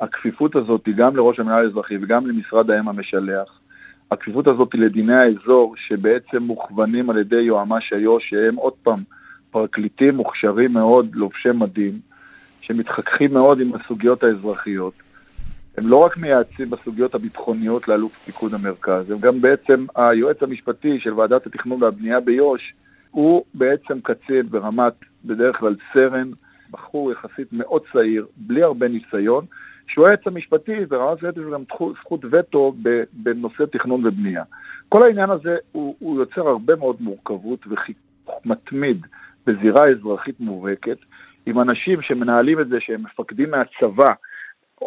והכפיפות 0.00 0.56
הזאת 0.56 0.86
היא 0.86 0.94
גם 0.94 1.16
לראש 1.16 1.40
המנהל 1.40 1.64
האזרחי 1.64 1.96
וגם 2.02 2.26
למשרד 2.26 2.70
האם 2.70 2.88
המשלח, 2.88 3.60
הכפיפות 4.10 4.46
הזאת 4.46 4.72
היא 4.72 4.80
לדיני 4.80 5.14
האזור, 5.14 5.74
שבעצם 5.76 6.42
מוכוונים 6.42 7.10
על 7.10 7.18
ידי 7.18 7.40
יועמ"ש 7.40 7.92
איו"ש, 7.92 8.30
שהם 8.30 8.56
עוד 8.56 8.72
פעם 8.82 9.02
פרקליטים 9.50 10.16
מוכשרים 10.16 10.72
מאוד, 10.72 11.14
לובשי 11.14 11.48
מדים, 11.54 11.98
שמתחככים 12.60 13.32
מאוד 13.32 13.60
עם 13.60 13.72
הסוגיות 13.74 14.22
האזרחיות. 14.22 14.94
הם 15.76 15.88
לא 15.88 15.96
רק 15.96 16.16
מייעצים 16.16 16.70
בסוגיות 16.70 17.14
הביטחוניות 17.14 17.88
לאלוף 17.88 18.18
פיקוד 18.24 18.54
המרכז, 18.54 19.10
הם 19.10 19.18
גם 19.18 19.40
בעצם 19.40 19.86
היועץ 19.96 20.42
המשפטי 20.42 21.00
של 21.00 21.14
ועדת 21.14 21.46
התכנון 21.46 21.82
והבנייה 21.82 22.20
ביו"ש, 22.20 22.72
הוא 23.10 23.44
בעצם 23.54 24.00
קצין 24.00 24.48
ברמת, 24.50 24.92
בדרך 25.24 25.56
כלל 25.56 25.74
סרן, 25.92 26.30
בחור 26.70 27.12
יחסית 27.12 27.48
מאוד 27.52 27.82
צעיר, 27.92 28.26
בלי 28.36 28.62
הרבה 28.62 28.88
ניסיון, 28.88 29.44
שהוא 29.88 30.06
היועץ 30.06 30.26
המשפטי, 30.26 30.76
ורמת 30.88 31.22
וטו 31.22 31.40
יש 31.40 31.46
גם 31.52 31.62
זכות 32.00 32.24
וטו 32.30 32.74
בנושא 33.12 33.64
תכנון 33.72 34.06
ובנייה. 34.06 34.42
כל 34.88 35.02
העניין 35.02 35.30
הזה 35.30 35.56
הוא, 35.72 35.96
הוא 35.98 36.20
יוצר 36.20 36.48
הרבה 36.48 36.76
מאוד 36.76 36.96
מורכבות 37.00 37.66
וחיכוך 37.70 38.40
מתמיד 38.44 39.06
בזירה 39.46 39.88
אזרחית 39.88 40.40
מובהקת, 40.40 40.98
עם 41.46 41.60
אנשים 41.60 42.00
שמנהלים 42.00 42.60
את 42.60 42.68
זה, 42.68 42.76
שהם 42.80 43.02
מפקדים 43.02 43.50
מהצבא, 43.50 44.12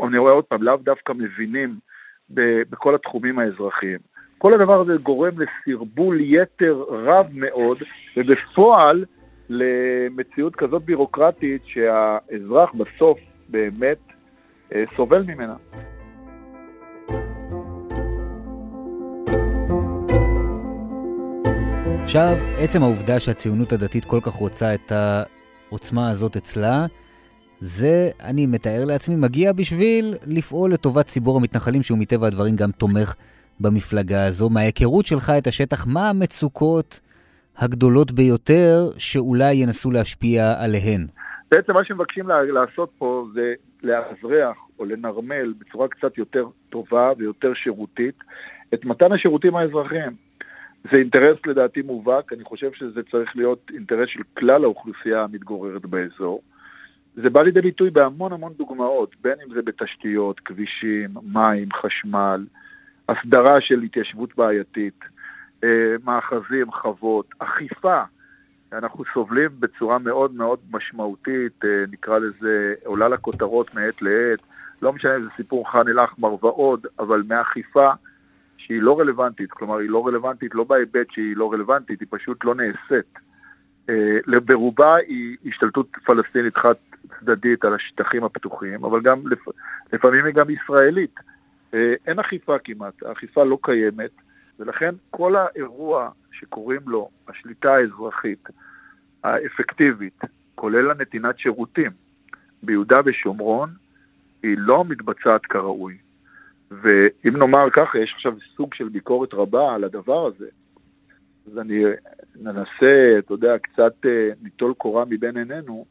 אני 0.03 0.17
רואה 0.17 0.33
עוד 0.33 0.43
פעם, 0.43 0.63
לאו 0.63 0.77
דווקא 0.77 1.13
מבינים 1.13 1.75
בכל 2.69 2.95
התחומים 2.95 3.39
האזרחיים. 3.39 3.99
כל 4.37 4.53
הדבר 4.53 4.79
הזה 4.79 4.97
גורם 5.03 5.31
לסרבול 5.37 6.19
יתר 6.19 6.83
רב 6.89 7.27
מאוד, 7.33 7.77
ובפועל 8.17 9.05
למציאות 9.51 10.55
כזאת 10.55 10.85
בירוקרטית 10.85 11.61
שהאזרח 11.65 12.69
בסוף 12.73 13.19
באמת 13.49 13.97
אה, 14.75 14.83
סובל 14.95 15.21
ממנה. 15.23 15.55
עכשיו, 22.01 22.35
עצם 22.57 22.83
העובדה 22.83 23.19
שהציונות 23.19 23.73
הדתית 23.73 24.05
כל 24.05 24.19
כך 24.23 24.33
רוצה 24.33 24.73
את 24.73 24.91
העוצמה 24.91 26.09
הזאת 26.09 26.35
אצלה, 26.35 26.85
זה, 27.59 28.09
אני 28.23 28.45
מתאר 28.45 28.85
לעצמי, 28.85 29.15
מגיע 29.15 29.53
בשביל 29.53 30.15
לפעול 30.27 30.73
לטובת 30.73 31.05
ציבור 31.05 31.37
המתנחלים, 31.37 31.83
שהוא 31.83 31.97
מטבע 31.97 32.27
הדברים 32.27 32.55
גם 32.55 32.71
תומך 32.71 33.15
במפלגה 33.59 34.25
הזו. 34.25 34.49
מההיכרות 34.49 35.05
שלך 35.05 35.29
את 35.37 35.47
השטח, 35.47 35.87
מה 35.87 36.09
המצוקות 36.09 36.99
הגדולות 37.57 38.11
ביותר 38.11 38.89
שאולי 38.97 39.53
ינסו 39.53 39.91
להשפיע 39.91 40.53
עליהן? 40.63 41.07
בעצם 41.51 41.73
מה 41.73 41.85
שמבקשים 41.85 42.27
לעשות 42.27 42.91
פה 42.97 43.27
זה 43.33 43.53
לאזרח 43.83 44.57
או 44.79 44.85
לנרמל 44.85 45.53
בצורה 45.59 45.87
קצת 45.87 46.17
יותר 46.17 46.47
טובה 46.69 47.11
ויותר 47.17 47.53
שירותית 47.53 48.15
את 48.73 48.85
מתן 48.85 49.11
השירותים 49.11 49.55
האזרחיים. 49.55 50.11
זה 50.91 50.97
אינטרס 50.97 51.37
לדעתי 51.45 51.81
מובהק, 51.81 52.33
אני 52.33 52.43
חושב 52.43 52.71
שזה 52.73 53.01
צריך 53.11 53.35
להיות 53.35 53.71
אינטרס 53.73 54.09
של 54.09 54.21
כלל 54.37 54.63
האוכלוסייה 54.63 55.23
המתגוררת 55.23 55.85
באזור. 55.85 56.41
זה 57.15 57.29
בא 57.29 57.41
לידי 57.41 57.61
ביטוי 57.61 57.89
בהמון 57.89 58.33
המון 58.33 58.53
דוגמאות, 58.57 59.15
בין 59.21 59.35
אם 59.47 59.53
זה 59.53 59.61
בתשתיות, 59.61 60.39
כבישים, 60.39 61.09
מים, 61.23 61.67
חשמל, 61.73 62.45
הסדרה 63.09 63.61
של 63.61 63.81
התיישבות 63.81 64.35
בעייתית, 64.37 64.99
מאחזים, 66.03 66.71
חוות, 66.71 67.25
אכיפה. 67.39 68.03
אנחנו 68.73 69.03
סובלים 69.13 69.49
בצורה 69.59 69.99
מאוד 69.99 70.33
מאוד 70.33 70.59
משמעותית, 70.71 71.65
אה, 71.65 71.83
נקרא 71.91 72.17
לזה, 72.17 72.73
עולה 72.85 73.07
לכותרות 73.07 73.75
מעת 73.75 74.01
לעת, 74.01 74.39
לא 74.81 74.93
משנה 74.93 75.15
אם 75.15 75.21
זה 75.21 75.29
סיפור 75.29 75.71
ח'אן 75.71 75.87
אל-אחמר 75.87 76.45
ועוד, 76.45 76.87
אבל 76.99 77.23
מאכיפה 77.27 77.91
שהיא 78.57 78.81
לא 78.81 78.99
רלוונטית, 78.99 79.51
כלומר 79.51 79.77
היא 79.77 79.89
לא 79.89 80.07
רלוונטית 80.07 80.55
לא 80.55 80.63
בהיבט 80.63 81.11
שהיא 81.11 81.37
לא 81.37 81.53
רלוונטית, 81.53 81.99
היא 81.99 82.07
פשוט 82.11 82.45
לא 82.45 82.55
נעשית. 82.55 83.19
אה, 83.89 84.39
ברובה 84.45 84.95
היא 84.95 85.37
השתלטות 85.45 85.87
פלסטינית 86.05 86.57
חד 86.57 86.73
צדדית 87.19 87.65
על 87.65 87.73
השטחים 87.73 88.23
הפתוחים, 88.23 88.85
אבל 88.85 89.01
גם 89.01 89.19
לפעמים 89.93 90.25
היא 90.25 90.33
גם 90.33 90.49
ישראלית. 90.49 91.15
אה, 91.73 91.93
אין 92.07 92.19
אכיפה 92.19 92.55
כמעט, 92.63 93.03
האכיפה 93.03 93.43
לא 93.43 93.57
קיימת, 93.61 94.11
ולכן 94.61 94.95
כל 95.09 95.35
האירוע 95.35 96.09
שקוראים 96.31 96.81
לו 96.85 97.09
השליטה 97.27 97.73
האזרחית 97.73 98.49
האפקטיבית, 99.23 100.21
כולל 100.55 100.91
הנתינת 100.91 101.39
שירותים 101.39 101.91
ביהודה 102.63 102.97
ושומרון, 103.05 103.69
היא 104.43 104.55
לא 104.57 104.85
מתבצעת 104.85 105.45
כראוי. 105.45 105.97
ואם 106.71 107.37
נאמר 107.37 107.69
ככה, 107.69 107.99
יש 107.99 108.13
עכשיו 108.15 108.33
סוג 108.55 108.73
של 108.73 108.89
ביקורת 108.89 109.33
רבה 109.33 109.75
על 109.75 109.83
הדבר 109.83 110.25
הזה, 110.25 110.47
אז 111.47 111.57
אני 111.57 111.83
ננסה, 112.35 113.15
אתה 113.19 113.33
יודע, 113.33 113.57
קצת 113.57 113.93
אה, 114.05 114.29
ניטול 114.41 114.73
קורה 114.73 115.05
מבין 115.05 115.37
עינינו. 115.37 115.85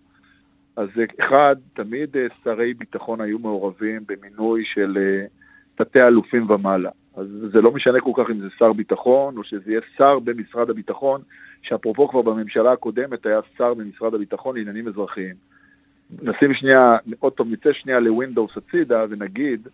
אז 0.77 0.89
אחד, 1.21 1.57
תמיד 1.75 2.17
אה, 2.17 2.27
שרי 2.45 2.75
ביטחון 2.75 3.21
היו 3.21 3.39
מעורבים 3.39 4.03
במינוי 4.09 4.65
של 4.65 4.99
אה, 4.99 5.27
תתי 5.75 6.03
אלופים 6.03 6.51
ומעלה. 6.51 6.91
אז 7.17 7.27
זה 7.53 7.61
לא 7.61 7.73
משנה 7.73 8.01
כל 8.01 8.11
כך 8.17 8.31
אם 8.31 8.41
זה 8.41 8.49
שר 8.59 8.73
ביטחון, 8.73 9.37
או 9.37 9.45
שזה 9.45 9.71
יהיה 9.71 9.81
שר 9.97 10.19
במשרד 10.19 10.71
הביטחון, 10.71 11.21
שאפרופו 11.63 12.09
כבר 12.09 12.23
בממשלה 12.23 12.73
הקודמת 12.73 13.27
היה 13.27 13.41
שר 13.59 13.75
במשרד 13.75 14.15
הביטחון 14.15 14.57
לעניינים 14.57 14.89
אזרחיים. 14.89 15.35
נשים 16.23 16.55
שנייה, 16.55 16.97
עוד 17.19 17.33
פעם, 17.33 17.53
נצא 17.53 17.73
שנייה 17.73 18.01
ל 18.01 18.08
Windows 18.08 18.57
הצידה 18.57 19.05
ונגיד 19.11 19.69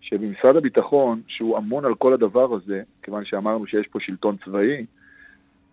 שבמשרד 0.00 0.56
הביטחון, 0.56 1.20
שהוא 1.26 1.58
אמון 1.58 1.84
על 1.84 1.94
כל 1.94 2.12
הדבר 2.12 2.54
הזה, 2.54 2.82
כיוון 3.02 3.24
שאמרנו 3.24 3.66
שיש 3.66 3.86
פה 3.86 4.00
שלטון 4.00 4.36
צבאי, 4.44 4.86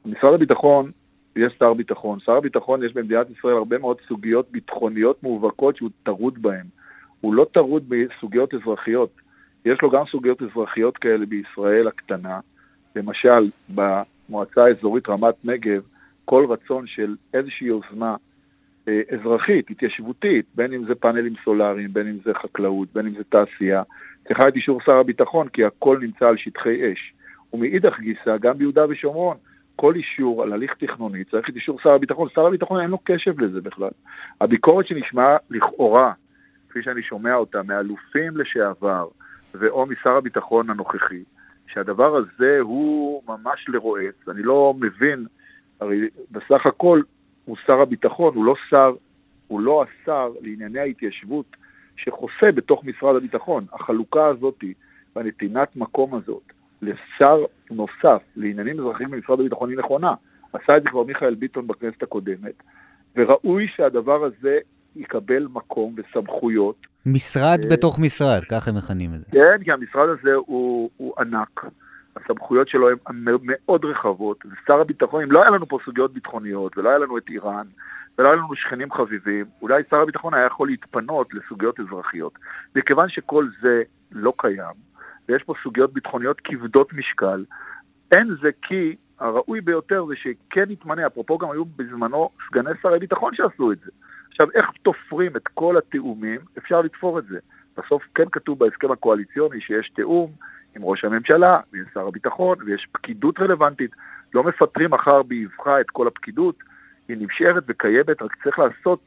במשרד 0.05 0.33
הביטחון 0.33 0.91
יש 1.35 1.53
שר 1.59 1.73
ביטחון. 1.73 2.19
שר 2.19 2.31
הביטחון 2.37 2.83
יש 2.83 2.93
במדינת 2.93 3.27
ישראל 3.29 3.55
הרבה 3.55 3.77
מאוד 3.77 3.97
סוגיות 4.07 4.51
ביטחוניות 4.51 5.23
מובהקות 5.23 5.75
שהוא 5.75 5.89
טרוד 6.03 6.41
בהן. 6.41 6.65
הוא 7.21 7.33
לא 7.33 7.45
טרוד 7.53 7.83
בסוגיות 7.89 8.53
אזרחיות. 8.53 9.09
יש 9.65 9.81
לו 9.81 9.89
גם 9.89 10.03
סוגיות 10.11 10.41
אזרחיות 10.41 10.97
כאלה 10.97 11.25
בישראל 11.25 11.87
הקטנה. 11.87 12.39
למשל, 12.95 13.49
במועצה 13.75 14.63
האזורית 14.63 15.09
רמת 15.09 15.35
נגב, 15.43 15.81
כל 16.25 16.45
רצון 16.49 16.87
של 16.87 17.15
איזושהי 17.33 17.67
יוזמה 17.67 18.15
אה, 18.87 19.01
אזרחית, 19.09 19.69
התיישבותית, 19.69 20.45
בין 20.55 20.73
אם 20.73 20.85
זה 20.85 20.95
פאנלים 20.95 21.33
סולאריים, 21.43 21.93
בין 21.93 22.07
אם 22.07 22.17
זה 22.23 22.33
חקלאות, 22.33 22.87
בין 22.93 23.07
אם 23.07 23.13
זה 23.17 23.23
תעשייה, 23.23 23.83
צריכה 24.27 24.47
את 24.47 24.55
אישור 24.55 24.81
שר 24.85 24.95
הביטחון, 24.95 25.47
כי 25.47 25.65
הכל 25.65 25.97
נמצא 26.01 26.27
על 26.27 26.37
שטחי 26.37 26.93
אש. 26.93 27.13
ומאידך 27.53 27.99
גיסא, 27.99 28.37
גם 28.37 28.57
ביהודה 28.57 28.85
ושומרון, 28.89 29.37
כל 29.75 29.95
אישור 29.95 30.43
על 30.43 30.53
הליך 30.53 30.73
תכנוני 30.79 31.23
צריך 31.23 31.49
את 31.49 31.55
אישור 31.55 31.79
שר 31.83 31.89
הביטחון. 31.89 32.29
שר 32.35 32.45
הביטחון 32.45 32.81
אין 32.81 32.89
לו 32.89 32.97
קשב 33.03 33.41
לזה 33.41 33.61
בכלל. 33.61 33.89
הביקורת 34.41 34.87
שנשמעה 34.87 35.37
לכאורה, 35.49 36.11
כפי 36.69 36.83
שאני 36.83 37.03
שומע 37.03 37.35
אותה, 37.35 37.63
מאלופים 37.63 38.37
לשעבר, 38.37 39.07
ואו 39.55 39.85
משר 39.85 40.09
הביטחון 40.09 40.69
הנוכחי, 40.69 41.23
שהדבר 41.67 42.15
הזה 42.15 42.59
הוא 42.61 43.21
ממש 43.27 43.65
לרועץ. 43.67 44.15
אני 44.27 44.43
לא 44.43 44.73
מבין, 44.79 45.25
הרי 45.81 46.09
בסך 46.31 46.65
הכל 46.65 47.01
הוא 47.45 47.57
שר 47.65 47.81
הביטחון, 47.81 48.35
הוא 48.35 48.45
לא 48.45 48.55
שר, 48.69 48.91
הוא 49.47 49.61
לא 49.61 49.83
השר 49.83 50.31
לענייני 50.41 50.79
ההתיישבות 50.79 51.45
שחוסה 51.95 52.51
בתוך 52.55 52.85
משרד 52.85 53.15
הביטחון. 53.15 53.65
החלוקה 53.73 54.25
הזאת 54.25 54.63
והנתינת 55.15 55.75
מקום 55.75 56.15
הזאת 56.15 56.43
לשר 56.81 57.45
נוסף 57.71 58.21
לעניינים 58.35 58.79
אזרחיים 58.79 59.11
במשרד 59.11 59.39
הביטחון 59.39 59.69
היא 59.69 59.77
נכונה. 59.77 60.13
עשה 60.53 60.73
את 60.77 60.83
זה 60.83 60.89
כבר 60.89 61.03
מיכאל 61.03 61.35
ביטון 61.35 61.67
בכנסת 61.67 62.03
הקודמת, 62.03 62.63
וראוי 63.15 63.67
שהדבר 63.75 64.23
הזה 64.23 64.59
יקבל 64.99 65.47
מקום 65.53 65.95
וסמכויות. 65.97 66.75
משרד 67.05 67.59
uh, 67.65 67.73
בתוך 67.73 67.99
משרד, 67.99 68.41
כך 68.51 68.67
הם 68.67 68.75
מכנים 68.75 69.13
את 69.13 69.19
זה. 69.19 69.25
כן, 69.31 69.63
כי 69.63 69.71
המשרד 69.71 70.09
הזה 70.09 70.33
הוא, 70.35 70.89
הוא 70.97 71.13
ענק. 71.19 71.65
הסמכויות 72.15 72.69
שלו 72.69 72.89
הן 72.89 73.25
מאוד 73.43 73.85
רחבות, 73.85 74.43
ושר 74.45 74.81
הביטחון, 74.81 75.23
אם 75.23 75.31
לא 75.31 75.41
היה 75.41 75.49
לנו 75.49 75.67
פה 75.67 75.79
סוגיות 75.85 76.13
ביטחוניות, 76.13 76.77
ולא 76.77 76.89
היה 76.89 76.97
לנו 76.97 77.17
את 77.17 77.29
איראן, 77.29 77.65
ולא 78.17 78.27
היה 78.27 78.35
לנו 78.35 78.55
שכנים 78.55 78.91
חביבים, 78.91 79.45
אולי 79.61 79.83
שר 79.89 80.01
הביטחון 80.01 80.33
היה 80.33 80.45
יכול 80.45 80.67
להתפנות 80.67 81.33
לסוגיות 81.33 81.79
אזרחיות. 81.79 82.33
מכיוון 82.75 83.09
שכל 83.09 83.47
זה 83.61 83.81
לא 84.11 84.33
קיים, 84.37 84.75
ויש 85.29 85.43
פה 85.43 85.53
סוגיות 85.63 85.93
ביטחוניות 85.93 86.41
כבדות 86.43 86.93
משקל, 86.93 87.45
אין 88.11 88.35
זה 88.41 88.49
כי 88.61 88.95
הראוי 89.19 89.61
ביותר 89.61 90.05
זה 90.05 90.15
שכן 90.15 90.71
יתמנה, 90.71 91.07
אפרופו 91.07 91.37
גם 91.37 91.51
היו 91.51 91.65
בזמנו 91.65 92.29
סגני 92.47 92.71
שרי 92.81 92.99
ביטחון 92.99 93.35
שעשו 93.35 93.71
את 93.71 93.79
זה. 93.85 93.91
עכשיו, 94.41 94.61
איך 94.61 94.65
תופרים 94.81 95.35
את 95.35 95.47
כל 95.47 95.77
התיאומים? 95.77 96.39
אפשר 96.57 96.81
לתפור 96.81 97.19
את 97.19 97.25
זה. 97.25 97.39
בסוף 97.77 98.03
כן 98.15 98.23
כתוב 98.31 98.59
בהסכם 98.59 98.91
הקואליציוני 98.91 99.61
שיש 99.61 99.89
תיאום 99.95 100.31
עם 100.75 100.83
ראש 100.83 101.03
הממשלה 101.05 101.59
ועם 101.73 101.83
שר 101.93 102.07
הביטחון, 102.07 102.57
ויש 102.65 102.87
פקידות 102.91 103.39
רלוונטית. 103.39 103.91
לא 104.33 104.43
מפטרים 104.43 104.89
מחר 104.91 105.23
באבחה 105.23 105.81
את 105.81 105.89
כל 105.89 106.07
הפקידות, 106.07 106.55
היא 107.07 107.17
נשארת 107.19 107.63
וקיימת, 107.67 108.21
רק 108.21 108.35
צריך 108.43 108.59
לעשות, 108.59 109.05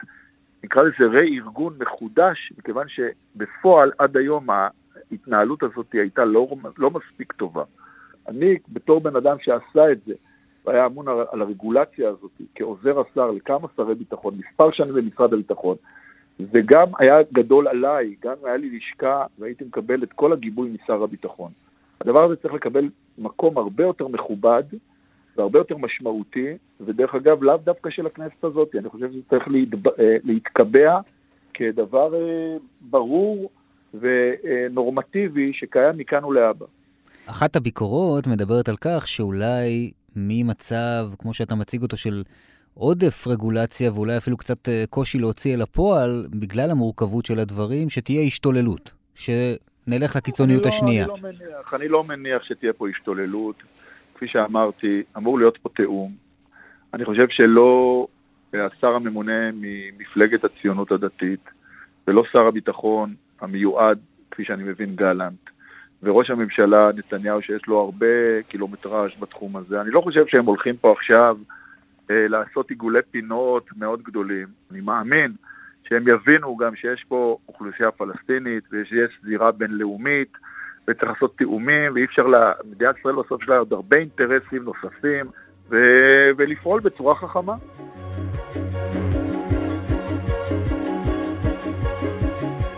נקרא 0.64 0.82
לזה 0.82 1.04
רה-ארגון 1.12 1.74
מחודש, 1.78 2.52
מכיוון 2.58 2.86
שבפועל 2.88 3.92
עד 3.98 4.16
היום 4.16 4.46
ההתנהלות 4.50 5.62
הזאת 5.62 5.92
הייתה 5.92 6.24
לא, 6.24 6.48
לא 6.78 6.90
מספיק 6.90 7.32
טובה. 7.32 7.64
אני, 8.28 8.58
בתור 8.68 9.00
בן 9.00 9.16
אדם 9.16 9.36
שעשה 9.40 9.92
את 9.92 9.98
זה, 10.06 10.14
והיה 10.66 10.86
אמון 10.86 11.08
על 11.08 11.42
הרגולציה 11.42 12.08
הזאת, 12.08 12.30
כעוזר 12.54 13.00
השר 13.00 13.30
לכמה 13.30 13.68
שרי 13.76 13.94
ביטחון, 13.94 14.34
מספר 14.38 14.72
שנים 14.72 14.94
במשרד 14.94 15.32
הביטחון, 15.32 15.76
וגם 16.40 16.86
היה 16.98 17.16
גדול 17.32 17.68
עליי, 17.68 18.14
גם 18.22 18.34
היה 18.44 18.56
לי 18.56 18.78
לשכה 18.78 19.24
והייתי 19.38 19.64
מקבל 19.64 20.02
את 20.02 20.12
כל 20.12 20.32
הגיבוי 20.32 20.70
משר 20.70 21.02
הביטחון. 21.02 21.50
הדבר 22.00 22.24
הזה 22.24 22.36
צריך 22.36 22.54
לקבל 22.54 22.88
מקום 23.18 23.58
הרבה 23.58 23.84
יותר 23.84 24.08
מכובד 24.08 24.62
והרבה 25.36 25.58
יותר 25.58 25.76
משמעותי, 25.76 26.56
ודרך 26.80 27.14
אגב, 27.14 27.42
לאו 27.42 27.56
דווקא 27.56 27.90
של 27.90 28.06
הכנסת 28.06 28.44
הזאת, 28.44 28.74
אני 28.74 28.88
חושב 28.88 29.12
שזה 29.12 29.22
צריך 29.30 29.48
להתב... 29.48 29.88
אה, 29.88 30.16
להתקבע 30.24 30.98
כדבר 31.54 32.14
אה, 32.14 32.56
ברור 32.80 33.50
ונורמטיבי 33.94 35.52
שקיים 35.52 35.98
מכאן 35.98 36.24
ולהבא. 36.24 36.66
אחת 37.26 37.56
הביקורות 37.56 38.26
מדברת 38.26 38.68
על 38.68 38.76
כך 38.76 39.08
שאולי 39.08 39.90
ממצב, 40.16 41.08
כמו 41.18 41.34
שאתה 41.34 41.54
מציג 41.54 41.82
אותו, 41.82 41.96
של 41.96 42.22
עודף 42.74 43.26
רגולציה 43.26 43.92
ואולי 43.92 44.16
אפילו 44.16 44.36
קצת 44.36 44.68
אה, 44.68 44.84
קושי 44.90 45.18
להוציא 45.18 45.54
אל 45.54 45.62
הפועל, 45.62 46.26
בגלל 46.30 46.70
המורכבות 46.70 47.26
של 47.26 47.38
הדברים, 47.38 47.88
שתהיה 47.90 48.22
השתוללות, 48.22 48.92
שנלך 49.14 50.16
לקיצוניות 50.16 50.66
אני 50.66 50.70
לא, 50.70 50.76
השנייה. 50.76 51.04
אני 51.04 51.08
לא, 51.08 51.18
מניח, 51.22 51.74
אני 51.74 51.88
לא 51.88 52.04
מניח 52.04 52.42
שתהיה 52.42 52.72
פה 52.72 52.88
השתוללות. 52.88 53.62
כפי 54.14 54.28
שאמרתי, 54.28 55.02
אמור 55.16 55.38
להיות 55.38 55.58
פה 55.62 55.68
תיאום. 55.76 56.12
אני 56.94 57.04
חושב 57.04 57.26
שלא 57.28 58.06
השר 58.54 58.94
הממונה 58.94 59.50
ממפלגת 59.54 60.44
הציונות 60.44 60.92
הדתית, 60.92 61.40
ולא 62.08 62.24
שר 62.32 62.46
הביטחון 62.46 63.14
המיועד, 63.40 63.98
כפי 64.30 64.44
שאני 64.44 64.62
מבין, 64.62 64.96
גלנט, 64.96 65.50
וראש 66.02 66.30
הממשלה 66.30 66.90
נתניהו, 66.96 67.42
שיש 67.42 67.66
לו 67.66 67.80
הרבה 67.80 68.42
קילומטראז' 68.48 69.20
בתחום 69.20 69.56
הזה, 69.56 69.80
אני 69.80 69.90
לא 69.90 70.00
חושב 70.00 70.26
שהם 70.26 70.44
הולכים 70.44 70.76
פה 70.76 70.92
עכשיו 70.92 71.36
אה, 72.10 72.28
לעשות 72.28 72.70
עיגולי 72.70 73.00
פינות 73.10 73.68
מאוד 73.76 74.02
גדולים. 74.02 74.46
אני 74.70 74.80
מאמין 74.80 75.32
שהם 75.88 76.08
יבינו 76.08 76.56
גם 76.56 76.76
שיש 76.76 77.04
פה 77.08 77.36
אוכלוסייה 77.48 77.90
פלסטינית 77.90 78.64
ושיש 78.72 79.20
זירה 79.24 79.52
בינלאומית 79.52 80.32
וצריך 80.88 81.12
לעשות 81.12 81.38
תיאומים 81.38 81.94
ואי 81.94 82.04
אפשר, 82.04 82.26
מדינת 82.70 82.98
ישראל 82.98 83.14
בסוף 83.14 83.42
שלה 83.42 83.58
עוד 83.58 83.72
הרבה 83.72 83.98
אינטרסים 83.98 84.62
נוספים 84.62 85.26
ו... 85.70 85.76
ולפעול 86.36 86.80
בצורה 86.80 87.14
חכמה. 87.14 87.54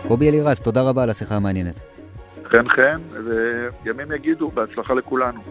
קובי 0.07 0.29
אלירז, 0.29 0.61
תודה 0.61 0.81
רבה 0.81 1.03
על 1.03 1.09
השיחה 1.09 1.35
המעניינת. 1.35 1.94
חן 2.45 2.69
חן, 2.69 3.01
וימים 3.83 4.11
יגידו, 4.11 4.51
בהצלחה 4.51 4.93
לכולנו. 4.93 5.41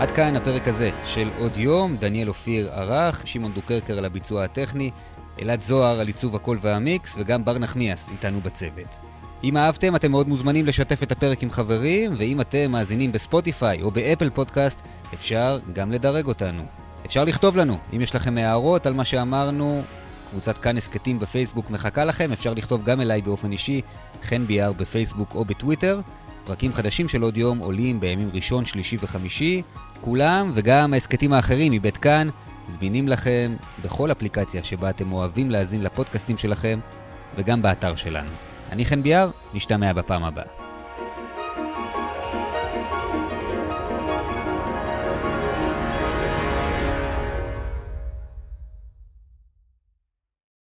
עד 0.00 0.10
כאן 0.10 0.36
הפרק 0.36 0.68
הזה 0.68 0.90
של 1.04 1.28
עוד 1.38 1.56
יום, 1.56 1.96
דניאל 1.96 2.28
אופיר 2.28 2.70
ערך, 2.72 3.26
שמעון 3.26 3.52
דוקרקר 3.52 3.98
על 3.98 4.04
הביצוע 4.04 4.44
הטכני, 4.44 4.90
אלעד 5.40 5.60
זוהר 5.60 6.00
על 6.00 6.06
עיצוב 6.06 6.36
הקול 6.36 6.58
והמיקס, 6.60 7.18
וגם 7.18 7.44
בר 7.44 7.58
נחמיאס 7.58 8.10
איתנו 8.10 8.40
בצוות. 8.40 9.11
אם 9.44 9.56
אהבתם, 9.56 9.96
אתם 9.96 10.10
מאוד 10.10 10.28
מוזמנים 10.28 10.66
לשתף 10.66 11.02
את 11.02 11.12
הפרק 11.12 11.42
עם 11.42 11.50
חברים, 11.50 12.12
ואם 12.16 12.40
אתם 12.40 12.70
מאזינים 12.70 13.12
בספוטיפיי 13.12 13.82
או 13.82 13.90
באפל 13.90 14.30
פודקאסט, 14.30 14.82
אפשר 15.14 15.58
גם 15.72 15.92
לדרג 15.92 16.26
אותנו. 16.26 16.62
אפשר 17.06 17.24
לכתוב 17.24 17.56
לנו, 17.56 17.78
אם 17.96 18.00
יש 18.00 18.14
לכם 18.14 18.38
הערות 18.38 18.86
על 18.86 18.92
מה 18.94 19.04
שאמרנו, 19.04 19.82
קבוצת 20.30 20.58
כאן 20.58 20.76
הסכתים 20.76 21.18
בפייסבוק 21.18 21.70
מחכה 21.70 22.04
לכם, 22.04 22.32
אפשר 22.32 22.54
לכתוב 22.54 22.82
גם 22.82 23.00
אליי 23.00 23.22
באופן 23.22 23.52
אישי, 23.52 23.80
חן 24.22 24.46
ביאר 24.46 24.72
בפייסבוק 24.72 25.34
או 25.34 25.44
בטוויטר. 25.44 26.00
פרקים 26.44 26.72
חדשים 26.72 27.08
של 27.08 27.22
עוד 27.22 27.36
יום 27.36 27.58
עולים 27.58 28.00
בימים 28.00 28.30
ראשון, 28.32 28.64
שלישי 28.64 28.96
וחמישי. 29.00 29.62
כולם 30.00 30.50
וגם 30.54 30.92
ההסכתים 30.92 31.32
האחרים 31.32 31.72
מבית 31.72 31.96
כאן 31.96 32.28
זמינים 32.68 33.08
לכם 33.08 33.56
בכל 33.84 34.12
אפליקציה 34.12 34.64
שבה 34.64 34.90
אתם 34.90 35.12
אוהבים 35.12 35.50
להאזין 35.50 35.82
לפודקאסטים 35.82 36.38
שלכם 36.38 36.78
וגם 37.36 37.62
באתר 37.62 37.96
שלנו. 37.96 38.51
אני 38.72 38.84
חן 38.84 39.02
ביאר, 39.02 39.30
נשתמע 39.54 39.92
בפעם 39.92 40.24
הבאה. 40.24 40.61